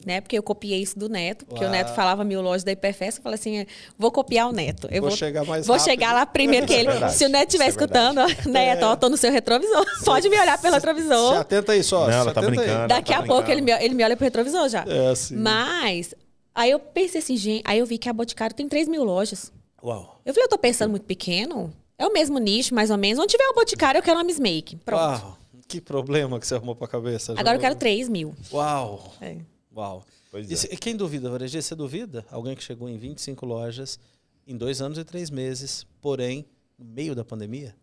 [0.06, 0.22] Né?
[0.22, 1.70] Porque eu copiei isso do Neto, porque Uau.
[1.74, 3.66] o Neto falava mil lojas da Hiperfest, eu falei assim, é,
[3.98, 4.88] vou copiar o Neto.
[4.92, 5.90] Eu Vou vou, chegar mais vou rápido.
[5.90, 6.90] chegar lá primeiro que é ele.
[6.92, 9.84] verdade, Se o Neto estiver é escutando, ó, Neto, ó, tô no seu retrovisor.
[10.06, 11.38] Pode me olhar pelo Se retrovisor.
[11.38, 12.02] atenta aí só.
[12.06, 12.68] Não, se ela tá atenta aí.
[12.68, 12.88] brincando.
[12.88, 13.80] Daqui tá a pouco ele brincando.
[13.82, 14.86] me, ele me olha pro retrovisor já.
[14.88, 15.36] É assim.
[15.36, 16.14] Mas,
[16.54, 19.52] aí eu pensei assim, gente, aí eu vi que a Boticário tem 3 mil lojas.
[19.84, 20.22] Uau.
[20.24, 21.74] Eu falei, eu tô pensando muito pequeno.
[21.98, 23.18] É o mesmo nicho, mais ou menos.
[23.18, 24.76] Onde tiver um Boticário, eu quero uma Miss Make.
[24.78, 25.02] Pronto.
[25.02, 25.38] Uau.
[25.68, 27.34] Que problema que você arrumou pra cabeça.
[27.36, 28.36] Agora eu quero 3 mil.
[28.54, 29.12] Uau.
[29.20, 29.38] É.
[29.76, 30.06] Uau.
[30.32, 30.78] Pois E é.
[30.78, 32.26] quem duvida, varejista, você duvida?
[32.32, 34.00] Alguém que chegou em 25 lojas
[34.48, 36.46] em dois anos e três meses, porém,
[36.78, 37.76] no meio da pandemia?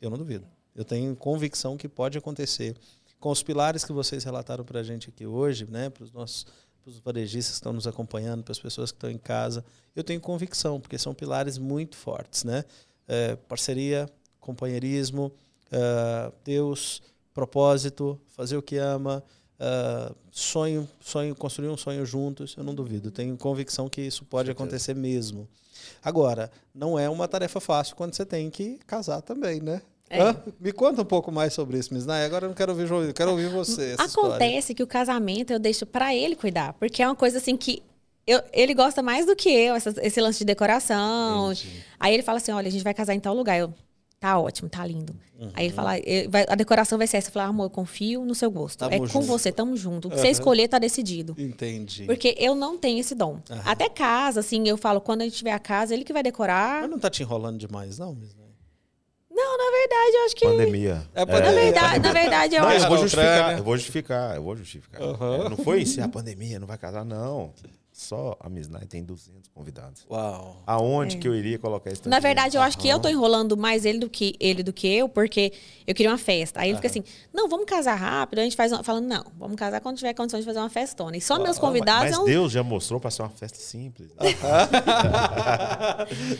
[0.00, 0.46] Eu não duvido.
[0.74, 2.76] Eu tenho convicção que pode acontecer.
[3.18, 6.46] Com os pilares que vocês relataram para a gente aqui hoje, né, para os nossos
[6.82, 9.64] pros varejistas que estão nos acompanhando, para as pessoas que estão em casa,
[9.94, 12.44] eu tenho convicção, porque são pilares muito fortes.
[12.44, 12.64] Né?
[13.06, 14.08] É, parceria,
[14.40, 15.30] companheirismo,
[15.70, 17.02] ah, Deus,
[17.34, 19.22] propósito, fazer o que ama,
[19.60, 23.10] ah, sonho, sonho, construir um sonho juntos, eu não duvido.
[23.10, 25.46] Tenho convicção que isso pode acontecer mesmo.
[26.02, 29.82] Agora, não é uma tarefa fácil quando você tem que casar também, né?
[30.08, 30.34] É.
[30.58, 32.26] Me conta um pouco mais sobre isso, Miss Naya.
[32.26, 33.92] Agora eu não quero ouvir, João, eu quero ouvir você.
[33.92, 34.30] essa história.
[34.30, 37.80] Acontece que o casamento eu deixo pra ele cuidar, porque é uma coisa assim que
[38.26, 41.52] eu- ele gosta mais do que eu, essa- esse lance de decoração.
[41.52, 41.84] Entendi.
[41.98, 43.56] Aí ele fala assim: olha, a gente vai casar em tal lugar.
[43.58, 43.72] Eu,
[44.20, 45.16] tá ótimo, tá lindo.
[45.38, 45.50] Uhum.
[45.54, 47.30] Aí ele fala: "Eu- vai- a decoração vai ser essa.
[47.30, 48.78] Eu falo, amor, eu confio no seu gosto.
[48.80, 49.26] Tamo é com junto.
[49.26, 50.08] você, tamo junto.
[50.08, 50.30] O que você Aham.
[50.32, 51.34] escolher tá decidido.
[51.38, 52.04] Entendi.
[52.04, 53.40] Porque eu não tenho esse dom.
[53.50, 53.62] Aham.
[53.64, 56.82] Até casa, assim, eu falo, quando a gente tiver a casa, ele que vai decorar.
[56.82, 58.28] Mas não tá te enrolando demais, não, Naya?
[59.32, 60.44] Não, na verdade, eu acho que.
[60.46, 61.08] Pandemia.
[61.14, 61.52] É Na pandemia.
[61.62, 64.42] verdade, na verdade, eu Não, acho eu Guerra vou na justificar, eu vou justificar, eu
[64.42, 65.00] vou justificar.
[65.02, 67.54] É, Não foi isso, a pandemia, não vai casar, não.
[68.00, 70.06] Só a Miss Night tem 200 convidados.
[70.10, 70.62] Uau.
[70.66, 73.08] Aonde que eu iria colocar esse tanto Na de verdade, eu acho que eu tô
[73.08, 73.14] Aham.
[73.14, 75.52] enrolando mais ele do que ele do que eu, porque
[75.86, 76.60] eu queria uma festa.
[76.62, 78.38] Aí ele fica assim: não, vamos casar rápido.
[78.38, 78.82] A gente faz uma.
[78.82, 81.14] Falando, não, vamos casar quando tiver condições de fazer uma festona.
[81.14, 82.24] E só meus Ah, convidados Mas é um.
[82.24, 84.08] Deus já mostrou para ser uma festa simples.
[84.18, 84.30] né?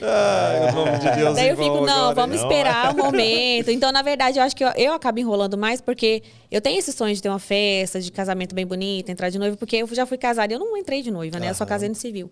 [0.02, 2.42] Ai, nome de Deus Daí eu fico, não, agora, vamos hein?
[2.42, 3.70] Não, esperar o momento.
[3.70, 6.92] Então, na verdade, eu acho que eu, eu acabo enrolando mais porque eu tenho esse
[6.92, 10.06] sonho de ter uma festa, de casamento bem bonito, entrar de noiva, porque eu já
[10.06, 11.49] fui casada e eu não entrei de noiva, né?
[11.50, 11.68] Eu só Aham.
[11.68, 12.30] casei no civil.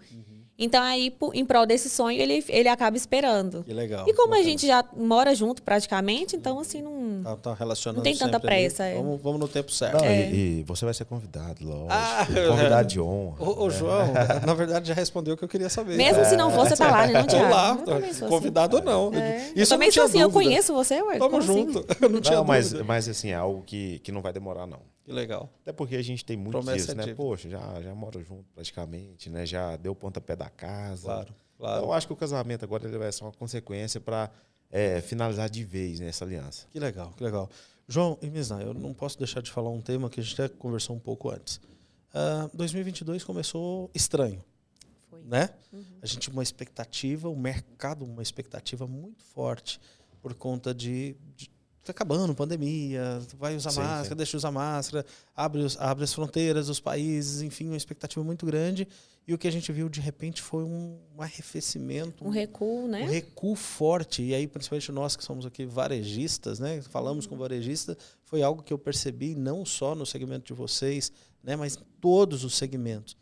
[0.59, 3.63] Então, aí, em prol desse sonho, ele, ele acaba esperando.
[3.63, 4.09] Que legal.
[4.09, 4.45] E como a bacana.
[4.45, 7.23] gente já mora junto praticamente, então, assim, não.
[7.23, 8.97] Tá, tá relacionando Não tem tanta pressa, é.
[8.97, 9.99] Vamos, vamos no tempo certo.
[9.99, 10.29] Não, É.
[10.29, 11.87] e, e você vai ser convidado, lógico.
[11.91, 13.37] Ah, convidado de honra.
[13.39, 14.09] Ô, ô, João,
[14.45, 15.97] na verdade já respondeu o que eu queria saber.
[15.97, 17.13] Mesmo se não for, você tá lá, né?
[17.13, 17.51] Não, Tô Thiago?
[17.55, 18.27] lá, Eu assim.
[18.27, 19.15] convidado ou não.
[19.15, 19.53] É.
[19.55, 21.19] Isso eu também sou assim, eu conheço você, ué.
[21.19, 21.73] Tamo como assim?
[21.73, 21.87] junto.
[22.03, 24.81] Eu não tinha Não, mas, mas assim, é algo que, que não vai demorar, não.
[25.05, 25.49] Que legal.
[25.63, 27.15] Até porque a gente tem muito Promessa disso, é né?
[27.15, 29.47] Poxa, já, já mora junto praticamente, né?
[29.47, 31.05] Já deu pontapé da casa.
[31.05, 31.35] Claro, Então,
[31.67, 31.85] claro.
[31.87, 34.31] eu acho que o casamento agora ele vai ser uma consequência para
[35.05, 36.67] finalizar de vez nessa aliança.
[36.71, 37.49] Que legal, que legal.
[37.89, 40.55] João e Misna, eu não posso deixar de falar um tema que a gente até
[40.55, 41.59] conversou um pouco antes.
[42.13, 44.45] Ah, 2022 começou estranho,
[45.09, 45.23] Foi.
[45.23, 45.49] né?
[46.03, 49.81] A gente tinha uma expectativa, o mercado uma expectativa muito forte
[50.21, 51.51] por conta de, de
[51.89, 54.15] tá acabando pandemia, vai usar Sim, máscara, sim.
[54.17, 58.47] deixa de usar máscara, abre, os- abre as fronteiras dos países, enfim, uma expectativa muito
[58.47, 58.87] grande.
[59.27, 63.03] E o que a gente viu de repente foi um, um arrefecimento, Um recuo, né?
[63.03, 64.23] um recuo forte.
[64.23, 66.81] E aí, principalmente nós que somos aqui varejistas, né?
[66.89, 71.13] Falamos com varejista, foi algo que eu percebi não só no segmento de vocês,
[71.43, 71.57] né?
[71.57, 73.17] Mas em todos os segmentos.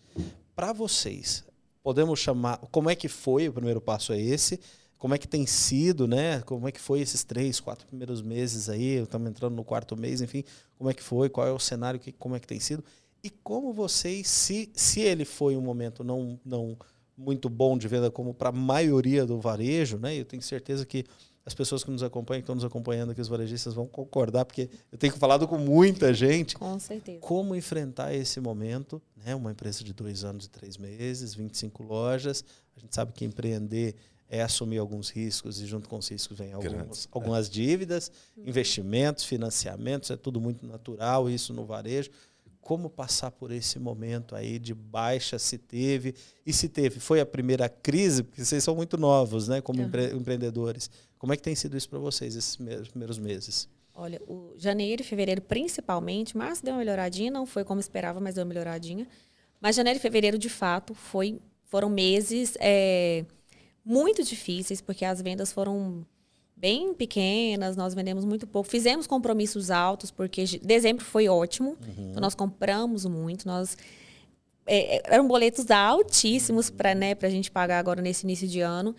[0.55, 1.43] Para vocês,
[1.83, 2.59] podemos chamar.
[2.71, 3.49] Como é que foi?
[3.49, 4.61] O primeiro passo é esse.
[4.99, 6.41] Como é que tem sido, né?
[6.43, 9.03] Como é que foi esses três, quatro primeiros meses aí?
[9.03, 10.43] Estamos entrando no quarto mês, enfim.
[10.79, 11.29] Como é que foi?
[11.29, 12.01] Qual é o cenário?
[12.01, 12.83] Que, como é que tem sido?
[13.23, 16.77] E como vocês, se, se ele foi um momento não, não
[17.17, 20.15] muito bom de venda como para a maioria do varejo, né?
[20.15, 21.05] Eu tenho certeza que
[21.45, 24.69] as pessoas que nos acompanham, que estão nos acompanhando aqui, os varejistas vão concordar, porque
[24.91, 27.21] eu tenho falado com muita gente Com certeza.
[27.21, 29.35] como enfrentar esse momento, né?
[29.35, 32.45] Uma empresa de dois anos e três meses, 25 lojas.
[32.77, 33.95] A gente sabe que empreender
[34.29, 39.25] é assumir alguns riscos e junto com os riscos vem alguns, Grandes, algumas dívidas, investimentos,
[39.25, 42.11] financiamentos, é tudo muito natural isso no varejo.
[42.61, 46.15] Como passar por esse momento aí de baixa, se teve,
[46.45, 50.13] e se teve, foi a primeira crise, porque vocês são muito novos, né, como empre-
[50.13, 50.91] empreendedores.
[51.17, 53.69] Como é que tem sido isso para vocês esses me- primeiros meses?
[53.95, 58.35] Olha, o janeiro e fevereiro principalmente, março deu uma melhoradinha, não foi como esperava, mas
[58.35, 59.07] deu uma melhoradinha.
[59.61, 63.25] Mas janeiro e fevereiro, de fato, foi, foram meses é,
[63.87, 66.05] muito difíceis, porque as vendas foram
[66.57, 68.69] bem pequenas, nós vendemos muito pouco.
[68.69, 71.77] Fizemos compromissos altos, porque de- dezembro foi ótimo,
[72.11, 73.77] então nós compramos muito, nós...
[74.67, 78.95] é, é, eram boletos altíssimos para né, a gente pagar agora nesse início de ano.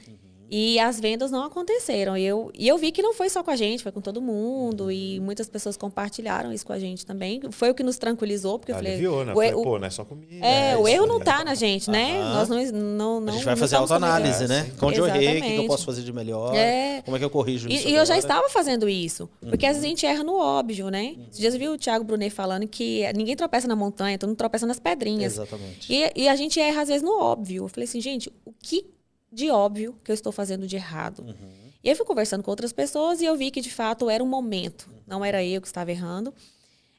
[0.49, 2.15] E as vendas não aconteceram.
[2.17, 4.21] E eu, e eu vi que não foi só com a gente, foi com todo
[4.21, 4.91] mundo.
[4.91, 7.41] E muitas pessoas compartilharam isso com a gente também.
[7.51, 8.93] Foi o que nos tranquilizou, porque eu falei.
[8.93, 9.31] Aliviou, né?
[9.33, 10.33] o, Falei, o- Pô, não é só comigo.
[10.35, 10.39] é,
[10.71, 10.77] né?
[10.77, 11.23] o erro não aí.
[11.23, 12.19] tá na gente, né?
[12.21, 12.33] Aham.
[12.33, 14.71] Nós não, não, não a gente vai fazer autoanálise, É, né?
[14.81, 17.01] Onde eu errei, o que eu posso fazer de melhor, É.
[17.03, 19.29] como é que eu corrijo isso E, e eu já estava fazendo isso.
[19.41, 21.15] Porque às vezes a gente erra no óbvio, né?
[21.29, 24.37] Esses dias eu vi o Thiago Brunet falando que ninguém tropeça na montanha, todo mundo
[24.37, 25.33] tropeça nas pedrinhas.
[25.33, 25.91] Exatamente.
[25.91, 27.63] E, e a gente erra, às vezes, no óbvio.
[27.65, 28.85] Eu falei assim, gente, o que
[29.31, 31.19] de óbvio que eu estou fazendo de errado?
[31.19, 31.35] Uhum.
[31.83, 34.27] E eu fui conversando com outras pessoas e eu vi que, de fato, era um
[34.27, 34.89] momento.
[35.05, 36.33] Não era eu que estava errando.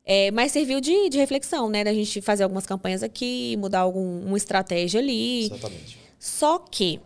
[0.04, 1.84] É, mas serviu de, de reflexão, né?
[1.84, 5.44] Da gente fazer algumas campanhas aqui, mudar algum, uma estratégia ali.
[5.46, 5.98] Exatamente.
[6.18, 6.98] Só que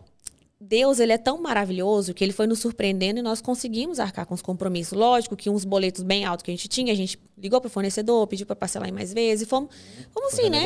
[0.61, 4.35] Deus, ele é tão maravilhoso que ele foi nos surpreendendo e nós conseguimos arcar com
[4.35, 4.97] os compromissos.
[4.97, 7.71] Lógico que uns boletos bem altos que a gente tinha, a gente ligou para o
[7.71, 9.49] fornecedor, pediu para parcelar em mais vezes.
[9.49, 9.71] Fomos,
[10.13, 10.63] fomos assim, né?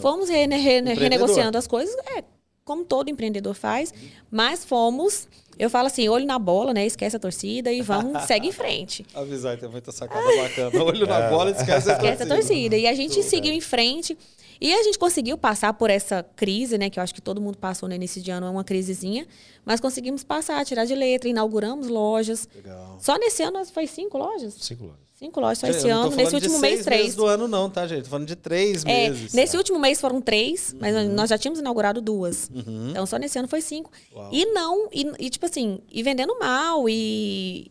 [0.00, 2.22] Fomos rene- rene- renegociando as coisas, é,
[2.64, 3.92] como todo empreendedor faz.
[4.30, 6.86] Mas fomos, eu falo assim, olho na bola, né?
[6.86, 9.04] Esquece a torcida e vamos, segue em frente.
[9.14, 10.84] Avisar, tem muita sacada bacana.
[10.84, 12.34] Olho na bola, esquece a Esquece a torcida.
[12.34, 12.76] torcida.
[12.76, 14.16] E a gente seguiu em frente.
[14.60, 16.90] E a gente conseguiu passar por essa crise, né?
[16.90, 19.26] Que eu acho que todo mundo passou início de ano, é uma crisezinha.
[19.64, 22.46] Mas conseguimos passar, tirar de letra, inauguramos lojas.
[22.54, 22.98] Legal.
[23.00, 24.54] Só nesse ano foi cinco lojas?
[24.60, 25.00] Cinco lojas.
[25.20, 26.16] Cinco lojas só esse eu ano.
[26.16, 27.02] Nesse último mês, três.
[27.02, 28.04] meses do ano não, tá, gente?
[28.04, 29.34] Tô falando de três É, meses.
[29.34, 32.50] nesse último mês foram três, mas nós já tínhamos inaugurado duas.
[32.54, 32.88] Uhum.
[32.92, 33.90] Então, só nesse ano foi cinco.
[34.16, 34.30] Uau.
[34.32, 37.70] E não, e, e, tipo assim, e vendendo mal, e,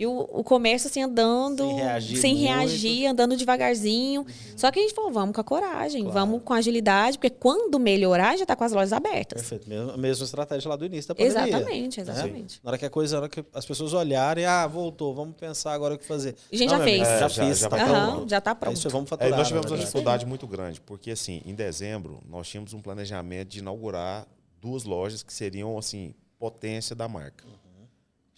[0.00, 1.62] e o, o comércio assim andando.
[1.66, 2.32] Sem reagir sem.
[2.34, 2.40] Uhum.
[2.40, 4.24] reagir, andando devagarzinho.
[4.56, 6.18] Só que a gente falou, vamos com a coragem, Claro.
[6.18, 9.42] vamos com agilidade, porque quando melhorar, já tá com as lojas abertas.
[9.42, 9.68] Perfeito.
[9.68, 11.46] Mesma, mesma estratégia lá do início da pandemia.
[11.48, 12.12] Exatamente, né?
[12.12, 12.60] exatamente.
[12.64, 15.74] Na hora que a coisa, na hora que as pessoas olharem, ah, voltou, vamos pensar
[15.74, 16.34] agora o que fazer.
[16.50, 16.98] A gente Não, já fez.
[16.98, 18.28] já É, já- fiz, já tá pronto.
[18.30, 18.76] já tá É pronto.
[18.76, 19.36] isso, vamos É, faturar.
[19.38, 23.48] nós tivemos na uma dificuldade muito grande, porque assim, em dezembro, nós tínhamos um planejamento
[23.48, 24.26] de inaugurar
[24.60, 27.44] duas lojas que seriam assim, potência da marca.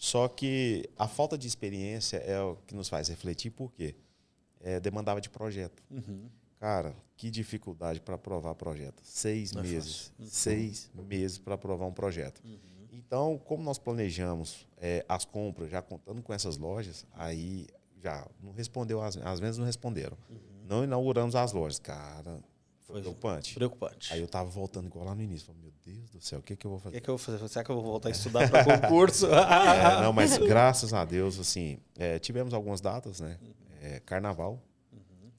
[0.03, 3.95] Só que a falta de experiência é o que nos faz refletir, por quê?
[4.59, 5.81] É, demandava de projeto.
[5.89, 6.27] Uhum.
[6.59, 9.01] Cara, que dificuldade para aprovar projeto.
[9.01, 10.11] Seis Não é meses.
[10.17, 10.29] fácil.
[10.29, 12.41] Seis meses para aprovar um projeto.
[12.91, 17.67] Então, como nós planejamos é, as compras, já contando com essas lojas, aí
[18.01, 20.17] já não respondeu, as, as vendas não responderam.
[20.67, 21.79] Não inauguramos as lojas.
[21.79, 22.43] Cara,
[22.93, 23.53] Foi preocupante.
[23.55, 24.13] Preocupante.
[24.13, 25.47] Aí eu tava voltando igual lá no início.
[25.47, 26.95] Falei, meu Deus do céu, o que, que eu vou O fazer?
[26.95, 27.47] que, que eu vou fazer?
[27.49, 29.27] Será que eu vou voltar a estudar para concurso?
[29.33, 33.37] É, não, mas graças a Deus, assim, é, tivemos algumas datas, né?
[33.81, 34.61] É, carnaval.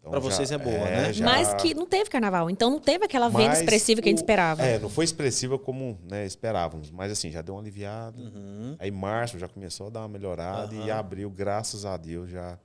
[0.01, 1.13] Então Pra já- vocês é boa, né?
[1.15, 4.11] já- Mas que não teve carnaval, então não teve aquela venda mas expressiva que a
[4.11, 4.63] gente o- esperava.
[4.63, 8.21] É, não foi expressiva como né, esperávamos, mas assim, já deu uma aliviada.
[8.21, 8.77] Uhum.
[8.79, 12.59] Aí março já começou a dar uma melhorada e abril, graças a Deus, já, já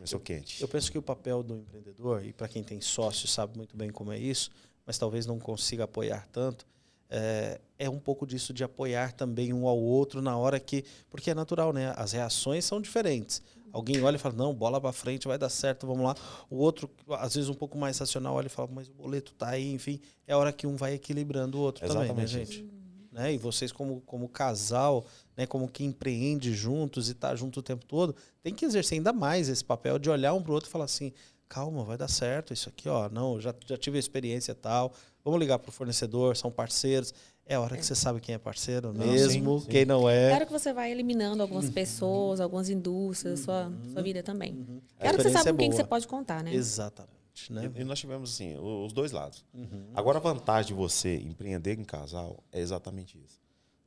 [0.00, 0.62] começou quente.
[0.62, 3.90] Eu penso que o papel do empreendedor, e para quem tem sócio sabe muito bem
[3.90, 4.50] como é isso,
[4.86, 6.66] mas talvez não consiga apoiar tanto,
[7.10, 10.84] é, é um pouco disso de apoiar também um ao outro na hora que.
[11.10, 11.92] Porque é natural, né?
[11.96, 13.42] As reações são diferentes.
[13.72, 16.16] Alguém olha e fala, não, bola para frente, vai dar certo, vamos lá.
[16.48, 19.50] O outro, às vezes um pouco mais racional, olha e fala, mas o boleto tá
[19.50, 20.00] aí, enfim.
[20.26, 22.70] É a hora que um vai equilibrando o outro também, né, Exatamente gente?
[23.12, 23.34] Né?
[23.34, 25.04] E vocês, como, como casal,
[25.40, 29.10] né, como que empreende juntos e tá junto o tempo todo, tem que exercer ainda
[29.10, 31.14] mais esse papel de olhar um pro outro e falar assim:
[31.48, 33.08] calma, vai dar certo isso aqui, ó.
[33.08, 34.92] Não, já, já tive a experiência tal.
[35.24, 37.14] Vamos ligar pro fornecedor, são parceiros.
[37.46, 39.70] É a hora que você sabe quem é parceiro Não, mesmo, sim, sim.
[39.70, 40.28] quem não é.
[40.28, 44.52] Claro que você vai eliminando algumas pessoas, algumas indústrias, sua, sua vida também.
[44.52, 44.80] Uhum.
[45.00, 46.54] Claro que você sabe com é quem que você pode contar, né?
[46.54, 47.72] Exatamente, né?
[47.74, 49.42] E, e nós tivemos, assim, o- os dois lados.
[49.54, 49.86] Uhum.
[49.94, 53.39] Agora, a vantagem de você empreender em casal é exatamente isso.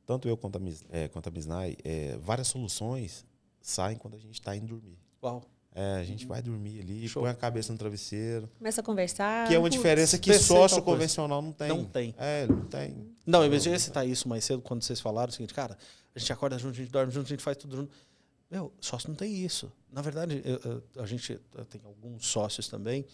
[0.06, 3.24] Tanto eu quanto a, Mis, é, quanto a Misnai, é, várias soluções
[3.60, 4.98] saem quando a gente está indo dormir.
[5.22, 5.42] Uau.
[5.74, 7.08] É, a gente vai dormir ali.
[7.08, 7.22] Show.
[7.22, 8.48] põe a cabeça no travesseiro.
[8.58, 9.48] Começa a conversar.
[9.48, 11.68] Que é uma putz, diferença que sócio convencional não tem.
[11.68, 12.14] Não tem.
[12.16, 12.94] É, não tem.
[13.26, 15.76] Não, eu ia citar isso mais cedo quando vocês falaram o seguinte, cara,
[16.14, 17.90] a gente acorda junto, a gente dorme junto, a gente faz tudo junto.
[18.48, 19.72] Meu, sócio não tem isso.
[19.90, 20.60] Na verdade, eu-
[20.94, 21.40] eu- a gente
[21.70, 23.04] tem alguns sócios também,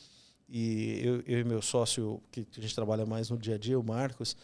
[0.47, 3.78] e eu, eu e meu sócio, que a gente trabalha mais no dia a dia,
[3.78, 4.36] o Marcos,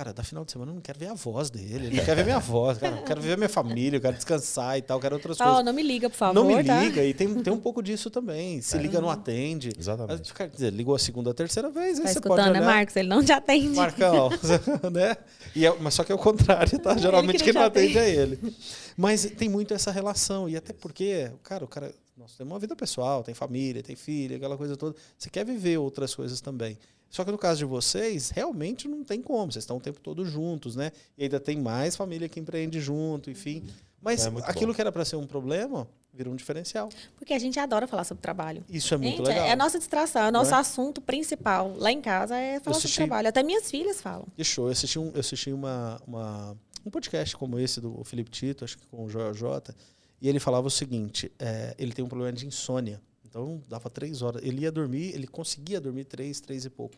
[0.00, 2.16] cara, da final de semana eu não quero ver a voz dele, ele não quer
[2.16, 5.00] ver minha voz, cara, eu quero ver minha família, eu quero descansar e tal, eu
[5.02, 5.64] quero outras Ó, coisas.
[5.64, 6.80] não me liga, por favor, Não me tá?
[6.82, 8.62] liga, e tem, tem um pouco disso também.
[8.62, 9.70] Se liga, não atende.
[9.78, 10.32] Exatamente.
[10.32, 12.66] Quer dizer, ligou a segunda, a terceira vez, aí Tá você pode escutando, né, olhar.
[12.74, 12.96] Marcos?
[12.96, 13.76] Ele não te atende.
[13.76, 14.30] Marcão,
[14.90, 15.16] né?
[15.54, 16.96] E é- mas só que é o contrário, tá?
[16.96, 18.54] Geralmente que quem não não te atende é ele.
[18.96, 20.48] Mas tem muito essa relação.
[20.48, 21.92] E até porque, cara, o cara.
[22.16, 24.94] Nós temos uma vida pessoal, tem família, tem filha, aquela coisa toda.
[25.18, 26.78] Você quer viver outras coisas também.
[27.10, 29.50] Só que no caso de vocês, realmente não tem como.
[29.52, 30.92] Vocês estão o tempo todo juntos, né?
[31.18, 33.64] E ainda tem mais família que empreende junto, enfim.
[34.00, 34.74] Mas É aquilo bom.
[34.76, 36.88] que era para ser um problema, virou um diferencial.
[37.16, 38.64] Porque a gente adora falar sobre trabalho.
[38.68, 39.44] Isso é muito Gente, legal.
[39.46, 40.58] é a nossa distração, é o nosso é?
[40.58, 41.74] assunto principal.
[41.76, 43.28] Lá em casa é falar assisti- sobre trabalho.
[43.28, 44.26] Até minhas filhas falam.
[44.36, 44.66] Que show.
[44.66, 46.56] Eu assisti, um, eu assisti uma, uma-
[46.86, 49.74] um podcast como esse do Felipe Tito, acho que com o Joel J.
[50.22, 53.02] E ele falava o seguinte: é, ele tem um problema de insônia.
[53.30, 54.42] Então dava três horas.
[54.44, 56.96] Ele ia dormir, ele conseguia dormir três, três e pouco.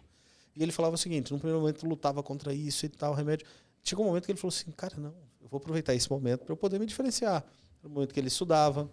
[0.57, 3.47] E ele falava o seguinte: no primeiro momento lutava contra isso e tal, remédio.
[3.85, 6.53] Chegou um momento que ele falou assim: cara, não, eu vou aproveitar esse momento para
[6.53, 7.45] eu poder me diferenciar.
[7.81, 8.91] Era o momento que ele estudava,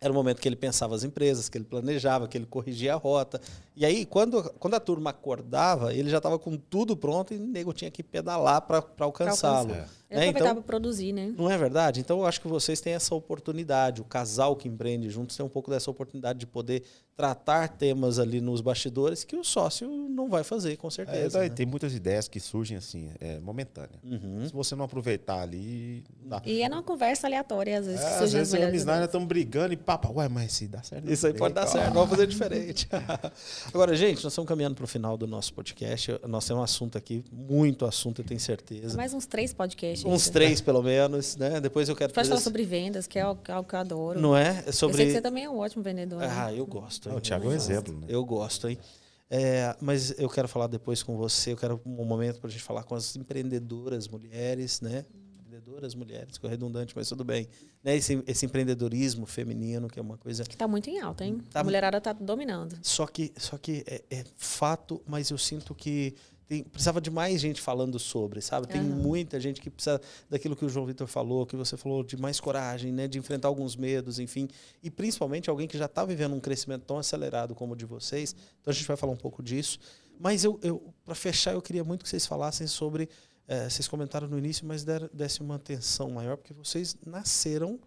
[0.00, 2.96] era o momento que ele pensava as empresas, que ele planejava, que ele corrigia a
[2.96, 3.40] rota.
[3.74, 7.40] E aí, quando, quando a turma acordava, ele já estava com tudo pronto e o
[7.46, 9.70] nego tinha que pedalar para alcançá-lo.
[9.70, 9.84] Ele Né?
[10.28, 11.34] aproveitava Então, produzir, né?
[11.36, 12.00] não é verdade?
[12.00, 14.00] Então, eu acho que vocês têm essa oportunidade.
[14.00, 16.82] O casal que empreende juntos tem um pouco dessa oportunidade de poder
[17.18, 21.38] tratar temas ali nos bastidores que o sócio não vai fazer, com É, certeza.
[21.40, 21.54] daí né?
[21.56, 23.98] Tem muitas ideias que surgem assim, é, momentânea.
[24.04, 24.46] Uhum.
[24.46, 26.40] Se você não aproveitar ali, dá.
[26.46, 28.94] E é numa conversa aleatória, às vezes, É, às vezes eu e a melhores Misnai
[28.94, 29.08] ideias.
[29.08, 31.10] estamos brigando e papa, ué, mas se dá certo.
[31.10, 32.88] Isso aí pode dar certo, vamos fazer diferente.
[33.74, 36.20] Agora, gente, nós estamos caminhando para o final do nosso podcast.
[36.28, 38.96] Nós temos um assunto aqui, muito assunto, eu tenho certeza.
[38.96, 40.04] Mais uns três podcasts.
[40.04, 40.32] Uns ainda.
[40.34, 41.60] três, pelo menos, né?
[41.60, 42.28] Depois eu quero Pode fazer...
[42.28, 44.20] falar sobre vendas, que é algo que eu adoro.
[44.20, 44.62] Não é?
[44.64, 44.96] É Eu sobre...
[44.98, 46.20] sei que você também é um ótimo vendedor.
[46.20, 46.28] né?
[46.30, 47.07] Ah, eu gosto.
[47.08, 47.18] Não, hein?
[47.18, 48.06] o Thiago é um exemplo, né?
[48.08, 48.78] Eu gosto, hein?
[49.30, 51.52] É, mas eu quero falar depois com você.
[51.52, 55.04] Eu quero um momento para a gente falar com as empreendedoras mulheres, né?
[55.40, 57.46] Empreendedoras mulheres, ficou redundante, mas tudo bem.
[57.84, 57.96] Né?
[57.96, 60.44] Esse, esse empreendedorismo feminino, que é uma coisa.
[60.44, 61.42] Que tá muito em alta, hein?
[61.50, 62.78] Tá- A mulherada tá dominando.
[62.82, 66.14] Só que, só que é, é fato, mas eu sinto que
[66.48, 68.66] tem- precisava de mais gente falando sobre, sabe?
[68.66, 68.88] Tem Aham.
[68.88, 72.40] muita gente que precisa daquilo que o João Vitor falou, que você falou, de mais
[72.40, 73.06] coragem, né?
[73.06, 74.48] De enfrentar alguns medos, enfim.
[74.82, 78.34] E principalmente alguém que já está vivendo um crescimento tão acelerado como o de vocês.
[78.60, 79.78] Então a gente vai falar um pouco disso.
[80.18, 83.08] Mas eu, eu para fechar, eu queria muito que vocês falassem sobre.
[83.46, 87.78] eh, vocês comentaram no início, mas der, desse uma atenção maior, porque vocês nasceram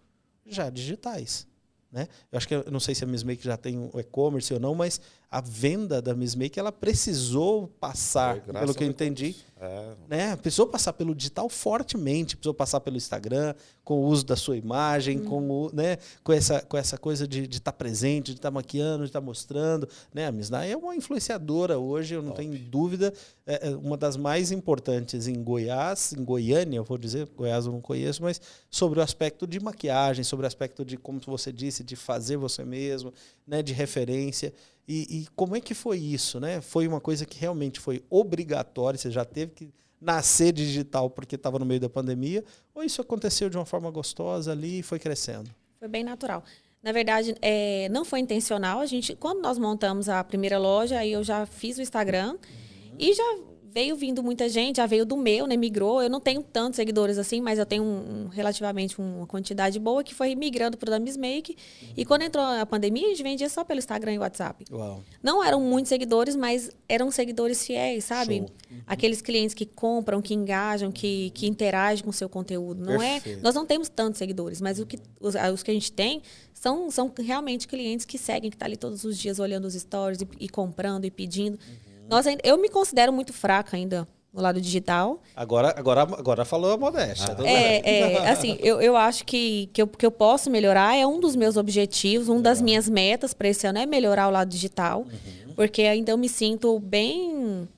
[0.46, 1.46] já digitais.
[1.90, 2.08] Né?
[2.32, 4.58] Eu acho que eu não sei se a Miss Make já tem o e-commerce ou
[4.58, 4.98] não, mas
[5.32, 9.34] a venda da Miss Make ela precisou passar, graças pelo que eu entendi.
[9.58, 10.36] É, né?
[10.36, 13.54] Precisou passar pelo digital fortemente, precisou passar pelo Instagram,
[13.84, 15.98] com o uso da sua imagem, com, o, né?
[16.24, 19.88] com, essa, com essa coisa de estar presente, de estar maquiando, de estar mostrando.
[20.12, 20.26] Né?
[20.26, 23.12] A Miss Nai é uma influenciadora hoje, eu não tenho dúvida,
[23.46, 27.72] é é uma das mais importantes em Goiás, em Goiânia, eu vou dizer, Goiás eu
[27.72, 31.84] não conheço, mas sobre o aspecto de maquiagem, sobre o aspecto de, como você disse,
[31.84, 33.14] de fazer você mesmo,
[33.46, 33.62] né?
[33.62, 34.52] de referência.
[34.86, 36.60] E, e, como é que foi isso, né?
[36.60, 41.58] Foi uma coisa que realmente foi obrigatória, você já teve que nascer digital porque estava
[41.58, 45.50] no meio da pandemia, ou isso aconteceu de uma forma gostosa ali e foi crescendo?
[45.78, 46.42] Foi bem natural.
[46.82, 48.80] Na verdade, é, não foi intencional.
[48.80, 52.96] A gente, quando nós montamos a primeira loja, aí eu já fiz o Instagram uhum.
[52.98, 53.38] e já
[53.72, 55.56] veio vindo muita gente, já veio do meu, né?
[55.56, 56.02] Migrou.
[56.02, 60.14] Eu não tenho tantos seguidores assim, mas eu tenho um, relativamente uma quantidade boa que
[60.14, 61.56] foi migrando para o Damis Make.
[61.82, 61.88] Uhum.
[61.96, 64.64] E quando entrou a pandemia, a gente vendia só pelo Instagram e WhatsApp.
[64.70, 65.02] Uau.
[65.22, 68.40] Não eram muitos seguidores, mas eram seguidores fiéis, sabe?
[68.40, 68.80] Uhum.
[68.86, 72.84] Aqueles clientes que compram, que engajam, que, que interagem com o seu conteúdo.
[72.84, 73.22] Não é?
[73.40, 76.20] Nós não temos tantos seguidores, mas o que, os, os que a gente tem
[76.52, 79.74] são, são realmente clientes que seguem, que estão tá ali todos os dias olhando os
[79.74, 81.54] stories e, e comprando e pedindo.
[81.54, 81.91] Uhum.
[82.08, 85.20] Nós, eu me considero muito fraca ainda no lado digital.
[85.36, 87.36] Agora, agora, agora falou a modéstia.
[87.38, 87.46] Ah.
[87.46, 91.20] É, é, assim, eu, eu acho que, que, eu, que eu posso melhorar, é um
[91.20, 95.00] dos meus objetivos, um das minhas metas para esse ano é melhorar o lado digital,
[95.00, 95.54] uhum.
[95.54, 97.68] porque ainda eu me sinto bem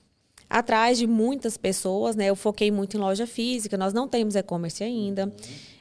[0.48, 2.26] atrás de muitas pessoas, né?
[2.26, 5.24] Eu foquei muito em loja física, nós não temos e-commerce ainda.
[5.26, 5.32] Uhum.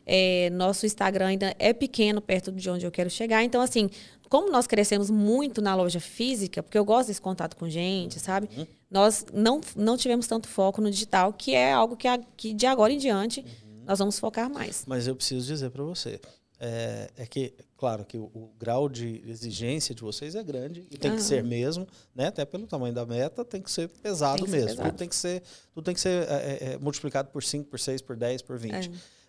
[0.05, 3.43] É, nosso Instagram ainda é pequeno perto de onde eu quero chegar.
[3.43, 3.89] Então, assim,
[4.33, 8.49] como nós crescemos muito na loja física, porque eu gosto desse contato com gente, sabe?
[8.57, 8.65] Uhum.
[8.89, 12.65] Nós não, não tivemos tanto foco no digital, que é algo que, a, que de
[12.65, 13.83] agora em diante uhum.
[13.85, 14.85] nós vamos focar mais.
[14.87, 16.19] Mas eu preciso dizer para você,
[16.59, 20.97] é, é, que, claro, que o, o, grau de exigência de vocês é grande e
[20.97, 21.17] tem uhum.
[21.17, 22.25] que ser mesmo, né?
[22.25, 24.69] Até pelo tamanho da meta, tem que ser pesado que mesmo.
[24.69, 24.89] Ser pesado.
[24.89, 25.43] Tudo tem que ser,
[25.75, 28.57] tudo tem que ser é, é, é multiplicado por 5, por 6, por 10, por
[28.57, 28.73] 20.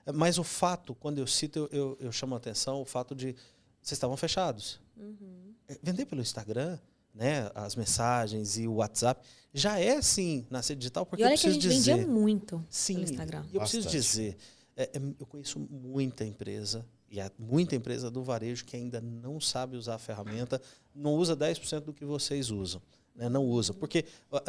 [0.06, 0.12] É.
[0.14, 3.36] Mas o fato, quando eu cito, eu, eu, eu chamo a atenção o fato de
[3.82, 4.82] vocês estavam fechados.
[4.96, 5.54] Uhum.
[5.82, 6.78] Vender pelo Instagram,
[7.14, 11.34] né, as mensagens e o WhatsApp, já é sim na sede digital, porque e olha
[11.34, 13.44] eu preciso que a gente dizer, vendia muito sim, pelo Instagram.
[13.52, 14.36] Eu preciso dizer,
[14.76, 16.84] é, é, eu conheço muita empresa,
[17.14, 20.60] e há muita empresa do varejo que ainda não sabe usar a ferramenta,
[20.92, 22.82] não usa 10% do que vocês usam.
[23.14, 23.72] Né, não usa.
[23.72, 24.04] Porque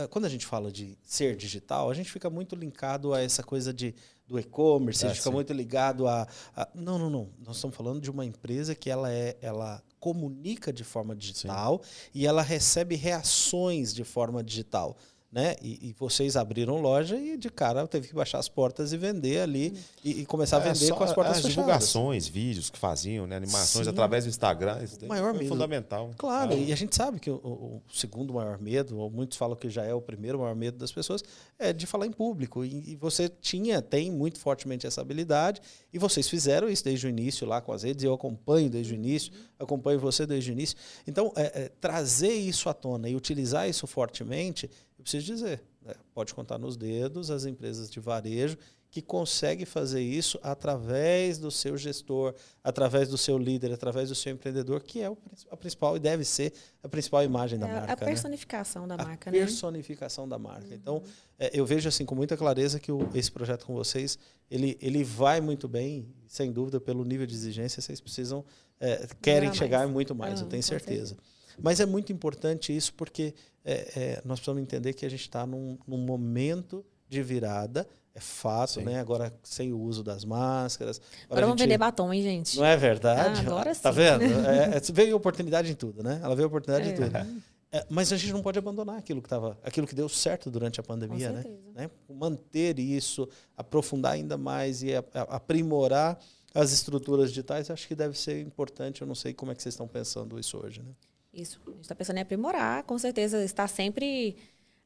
[0.09, 3.71] quando a gente fala de ser digital, a gente fica muito linkado a essa coisa
[3.73, 3.93] de
[4.27, 7.29] do e-commerce, é, a gente fica muito ligado a, a, Não, não, não.
[7.45, 9.37] Nós estamos falando de uma empresa que ela é.
[9.41, 12.09] Ela comunica de forma digital sim.
[12.13, 14.95] e ela recebe reações de forma digital
[15.35, 15.57] né?
[15.61, 19.41] E, e, vocês abriram loja e de cara teve que baixar as portas e vender
[19.41, 21.55] ali e, e começar a é, vender com as portas as fechadas.
[21.55, 23.35] divulgações, vídeos que faziam, né?
[23.35, 23.91] animações Sim.
[23.91, 25.49] através do Instagram, isso o maior medo.
[25.49, 26.11] fundamental.
[26.17, 26.59] Claro, é.
[26.59, 29.83] e a gente sabe que o, o, segundo maior medo, ou muitos falam que já
[29.83, 31.21] é o primeiro maior medo das pessoas,
[31.59, 32.63] é de falar em público.
[32.63, 35.59] E, e você tinha, tem muito fortemente essa habilidade,
[35.91, 38.95] e vocês fizeram isso desde o início lá com as redes, eu acompanho desde o
[38.95, 40.77] início, acompanho você desde o início.
[41.05, 44.69] Então, é, é, trazer isso à tona e utilizar isso fortemente,
[45.05, 48.57] preciso dizer, né, pode contar nos dedos as empresas de varejo
[48.89, 52.33] que conseguem fazer isso através do seu gestor,
[52.63, 55.11] através do seu líder, através do seu empreendedor, que é
[55.51, 57.93] a principal e deve ser a principal imagem da é marca.
[57.93, 58.05] A né?
[58.05, 58.95] personificação né?
[58.95, 60.67] da marca, a personificação da marca.
[60.69, 60.73] Uhum.
[60.73, 61.03] Então,
[61.37, 64.17] é, eu vejo assim com muita clareza que o, esse projeto com vocês,
[64.49, 68.45] ele, ele vai muito bem, sem dúvida, pelo nível de exigência, vocês precisam,
[68.79, 69.91] é, querem chegar mais.
[69.91, 71.17] muito mais, eu tenho certeza.
[71.61, 73.33] Mas é muito importante isso porque
[73.63, 77.87] é, é, nós precisamos entender que a gente está num, num, momento de virada.
[78.13, 78.83] É fato, sim.
[78.83, 78.99] né?
[78.99, 80.99] Agora sem o uso das máscaras.
[80.99, 81.67] Agora, agora vamos gente...
[81.67, 82.57] vender batom, hein, gente?
[82.57, 83.41] Não é verdade?
[83.41, 83.81] Ah, agora sim.
[83.81, 84.23] Tá vendo?
[84.47, 86.21] É, é, veio oportunidade em tudo, né?
[86.23, 86.95] Ela veio oportunidade em é.
[86.95, 87.43] tudo.
[87.75, 90.79] É, mas a gente não pode abandonar aquilo que tava, aquilo que deu certo durante
[90.79, 91.43] a pandemia, né?
[91.73, 91.91] né?
[92.09, 93.27] Manter isso,
[93.57, 96.17] aprofundar ainda mais e a, a, aprimorar
[96.53, 99.01] as estruturas digitais, acho que deve ser importante.
[99.01, 100.91] Eu não sei como é que vocês estão pensando isso hoje, né?
[101.35, 101.59] Isso.
[101.67, 104.37] A gente está pensando em aprimorar, com certeza está sempre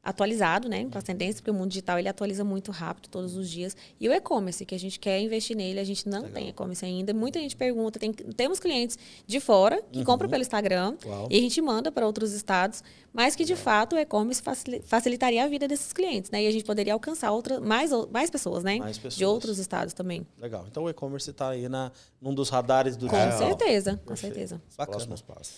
[0.02, 3.50] atualizado, né, com as tendências, porque o mundo digital ele atualiza muito rápido todos os
[3.50, 3.76] dias.
[4.00, 6.34] E o e-commerce, que a gente quer investir nele, a gente não Legal.
[6.34, 7.12] tem e-commerce ainda.
[7.12, 10.04] Muita gente pergunta, tem, temos clientes de fora que uhum.
[10.04, 11.28] compram pelo Instagram Uau.
[11.30, 12.82] e a gente manda para outros estados,
[13.12, 13.62] mas que de Uau.
[13.62, 14.42] fato o e-commerce
[14.84, 16.44] facilitaria a vida desses clientes, né?
[16.44, 18.78] E a gente poderia alcançar outra, mais, mais pessoas, né?
[18.78, 19.16] Mais pessoas.
[19.16, 20.26] De outros estados também.
[20.38, 20.64] Legal.
[20.70, 23.38] Então o e-commerce está aí na, num dos radares do Com digital.
[23.38, 24.08] certeza, Perfeito.
[24.08, 24.62] com certeza.
[24.78, 25.04] Bacana.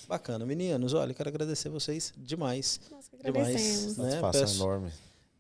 [0.09, 0.45] Bacana.
[0.45, 2.81] Meninos, olha, quero agradecer vocês demais.
[2.91, 3.95] Nós que agradecemos.
[3.95, 4.32] Demais, né?
[4.41, 4.91] Peço enorme.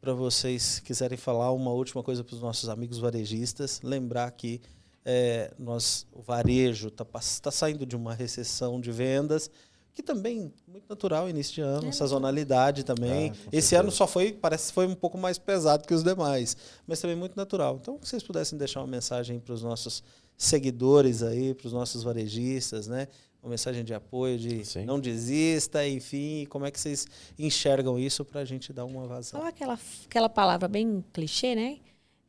[0.00, 4.60] Para vocês quiserem falar uma última coisa para os nossos amigos varejistas, lembrar que
[5.04, 9.50] é, nós, o varejo está tá saindo de uma recessão de vendas,
[9.94, 13.30] que também muito natural início de ano, é, sazonalidade também.
[13.52, 16.56] É, Esse ano só foi, parece que foi um pouco mais pesado que os demais,
[16.86, 17.78] mas também muito natural.
[17.80, 20.02] Então, se vocês pudessem deixar uma mensagem para os nossos
[20.36, 23.06] seguidores aí, para os nossos varejistas, né?
[23.42, 24.84] Uma mensagem de apoio, de Sim.
[24.84, 27.06] não desista, enfim, como é que vocês
[27.38, 29.40] enxergam isso para a gente dar uma vazão?
[29.40, 31.78] Falar aquela, aquela palavra bem clichê, né?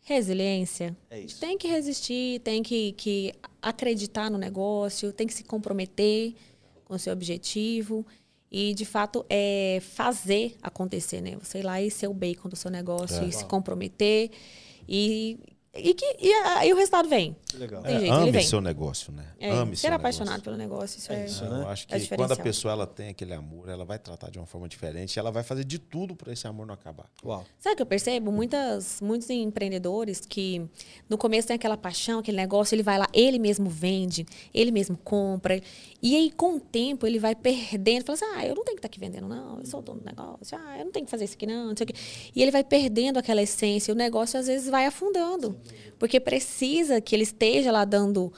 [0.01, 0.95] Resiliência.
[1.09, 1.39] É isso.
[1.39, 6.33] Tem que resistir, tem que, que acreditar no negócio, tem que se comprometer
[6.83, 8.05] com o seu objetivo.
[8.51, 11.35] e de fato é fazer acontecer, né?
[11.41, 13.27] Você ir lá e ser o bacon do seu negócio É.
[13.27, 14.29] e se comprometer
[14.87, 15.39] e
[15.75, 17.35] e que e aí o resultado vem.
[17.55, 17.81] Legal.
[17.83, 18.43] Tem É, jeito, ame vem.
[18.45, 19.25] seu negócio, né?
[19.39, 20.43] É, ame ser seu apaixonado negócio.
[20.43, 21.61] pelo negócio, isso é, isso, É, né?
[21.61, 24.37] Eu acho É que quando a pessoa ela tem aquele amor, ela vai tratar de
[24.37, 27.09] uma forma diferente, ela vai fazer de tudo para esse amor não acabar.
[27.23, 27.43] Uau.
[27.59, 28.31] Sabe o que eu percebo?
[28.31, 30.61] Muitas, muitos empreendedores que
[31.09, 34.97] no começo tem aquela paixão, aquele negócio, ele vai lá, ele mesmo vende, ele mesmo
[34.97, 35.59] compra.
[36.01, 38.03] E aí, com o tempo, ele vai perdendo.
[38.05, 39.59] Fala assim, ah, eu não tenho que estar aqui vendendo, não.
[39.59, 40.57] Eu sou o dono do negócio.
[40.57, 41.67] Ah, eu não tenho que fazer isso aqui, não.
[41.69, 41.93] não sei o quê.
[42.35, 43.93] E ele vai perdendo aquela essência.
[43.93, 45.57] O negócio, às vezes, vai afundando.
[45.97, 48.31] Porque precisa que ele esteja lá dando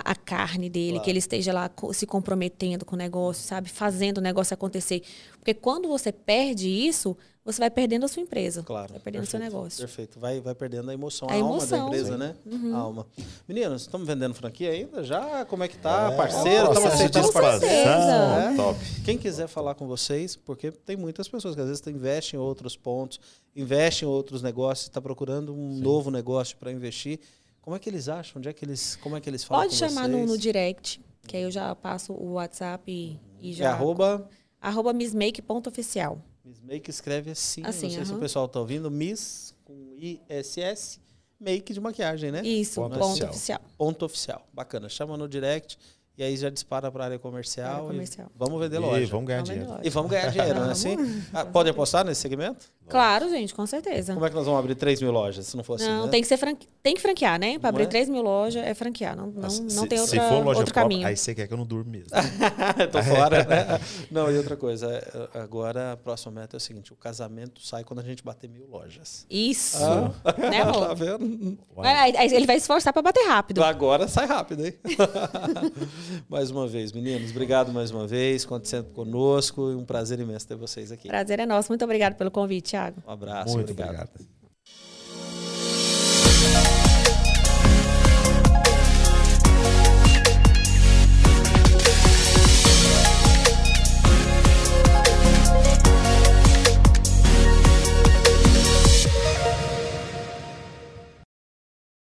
[0.00, 3.68] a, a carne dele, que ele esteja lá co- se comprometendo com o negócio, sabe?
[3.68, 5.02] Fazendo o negócio acontecer.
[5.38, 7.14] Porque quando você perde isso,
[7.44, 8.62] você vai perdendo a sua empresa.
[8.62, 8.92] Claro.
[8.92, 9.80] Vai perdendo o seu negócio.
[9.80, 10.18] Perfeito.
[10.20, 11.86] Vai, vai perdendo a emoção, a, A alma da emoção.
[11.88, 12.18] empresa, Sim.
[12.18, 12.34] né?
[12.46, 12.74] Uhum.
[12.74, 13.06] A alma.
[13.48, 15.02] Meninos, estamos vendendo franquia ainda?
[15.04, 15.44] Já?
[15.44, 16.10] Como é que tá?
[16.12, 16.68] É, Parceiro?
[16.68, 17.50] Estamos de aceitando expansão.
[17.50, 17.74] parceiro?
[17.74, 18.52] certeza.
[18.52, 18.56] É.
[18.56, 18.80] Top.
[19.04, 22.76] Quem quiser falar com vocês, porque tem muitas pessoas que às vezes investem em outros
[22.76, 23.18] pontos,
[23.56, 27.18] investem em outros negócios, está procurando um novo negócio para investir.
[27.62, 28.38] Como é que eles acham?
[28.40, 30.30] Onde é que eles, como é que eles falam Pode com chamar no, vocês?
[30.30, 33.64] no direct, que aí eu já passo o WhatsApp e, e já.
[33.64, 34.28] É arroba
[34.60, 36.20] arroba missmake.oficial.
[36.44, 41.00] Miss Make escreve assim, Assim, não sei se o pessoal tá ouvindo, Miss com ISS,
[41.40, 42.42] Make de maquiagem, né?
[42.42, 43.30] Isso, Ponto ponto, oficial.
[43.30, 43.60] oficial.
[43.78, 44.48] Ponto oficial.
[44.52, 44.88] Bacana.
[44.88, 45.76] Chama no direct
[46.16, 47.68] e aí já dispara para a área comercial.
[47.76, 48.30] Área e comercial.
[48.36, 49.06] vamos vender E loja.
[49.06, 49.80] vamos ganhar Vamos dinheiro.
[49.82, 50.70] E vamos ganhar dinheiro, né?
[50.72, 50.96] Assim?
[51.32, 52.72] Ah, pode apostar nesse segmento?
[52.92, 54.14] Claro, gente, com certeza.
[54.14, 55.86] Como é que nós vamos abrir 3 mil lojas se não for assim?
[55.88, 56.10] Não, né?
[56.10, 56.68] tem que ser franque...
[56.82, 57.58] tem que franquear, né?
[57.58, 57.86] Para abrir é?
[57.86, 59.16] 3 mil lojas é franquear.
[59.16, 61.06] Não, não, Se- não tem se outra, for loja outro própria, caminho.
[61.06, 62.08] aí você quer que eu não durmo mesmo.
[62.92, 63.80] Tô fora, né?
[64.10, 67.84] Não, e outra coisa, é, agora a próxima meta é o seguinte: o casamento sai
[67.84, 69.26] quando a gente bater mil lojas.
[69.30, 69.78] Isso.
[69.82, 70.12] Ah,
[70.50, 70.88] Né, amor?
[70.88, 71.58] tá vendo?
[71.78, 73.62] Aí- aí ele vai se esforçar para bater rápido.
[73.62, 74.74] Agora sai rápido, hein?
[76.28, 78.44] mais uma vez, meninos, obrigado mais uma vez.
[78.44, 81.08] Conte sempre conosco um prazer imenso ter vocês aqui.
[81.08, 81.70] Prazer é nosso.
[81.70, 83.02] Muito obrigado pelo convite, Thiago.
[83.06, 84.08] Um abraço, Muito obrigado.
[84.10, 84.41] obrigado.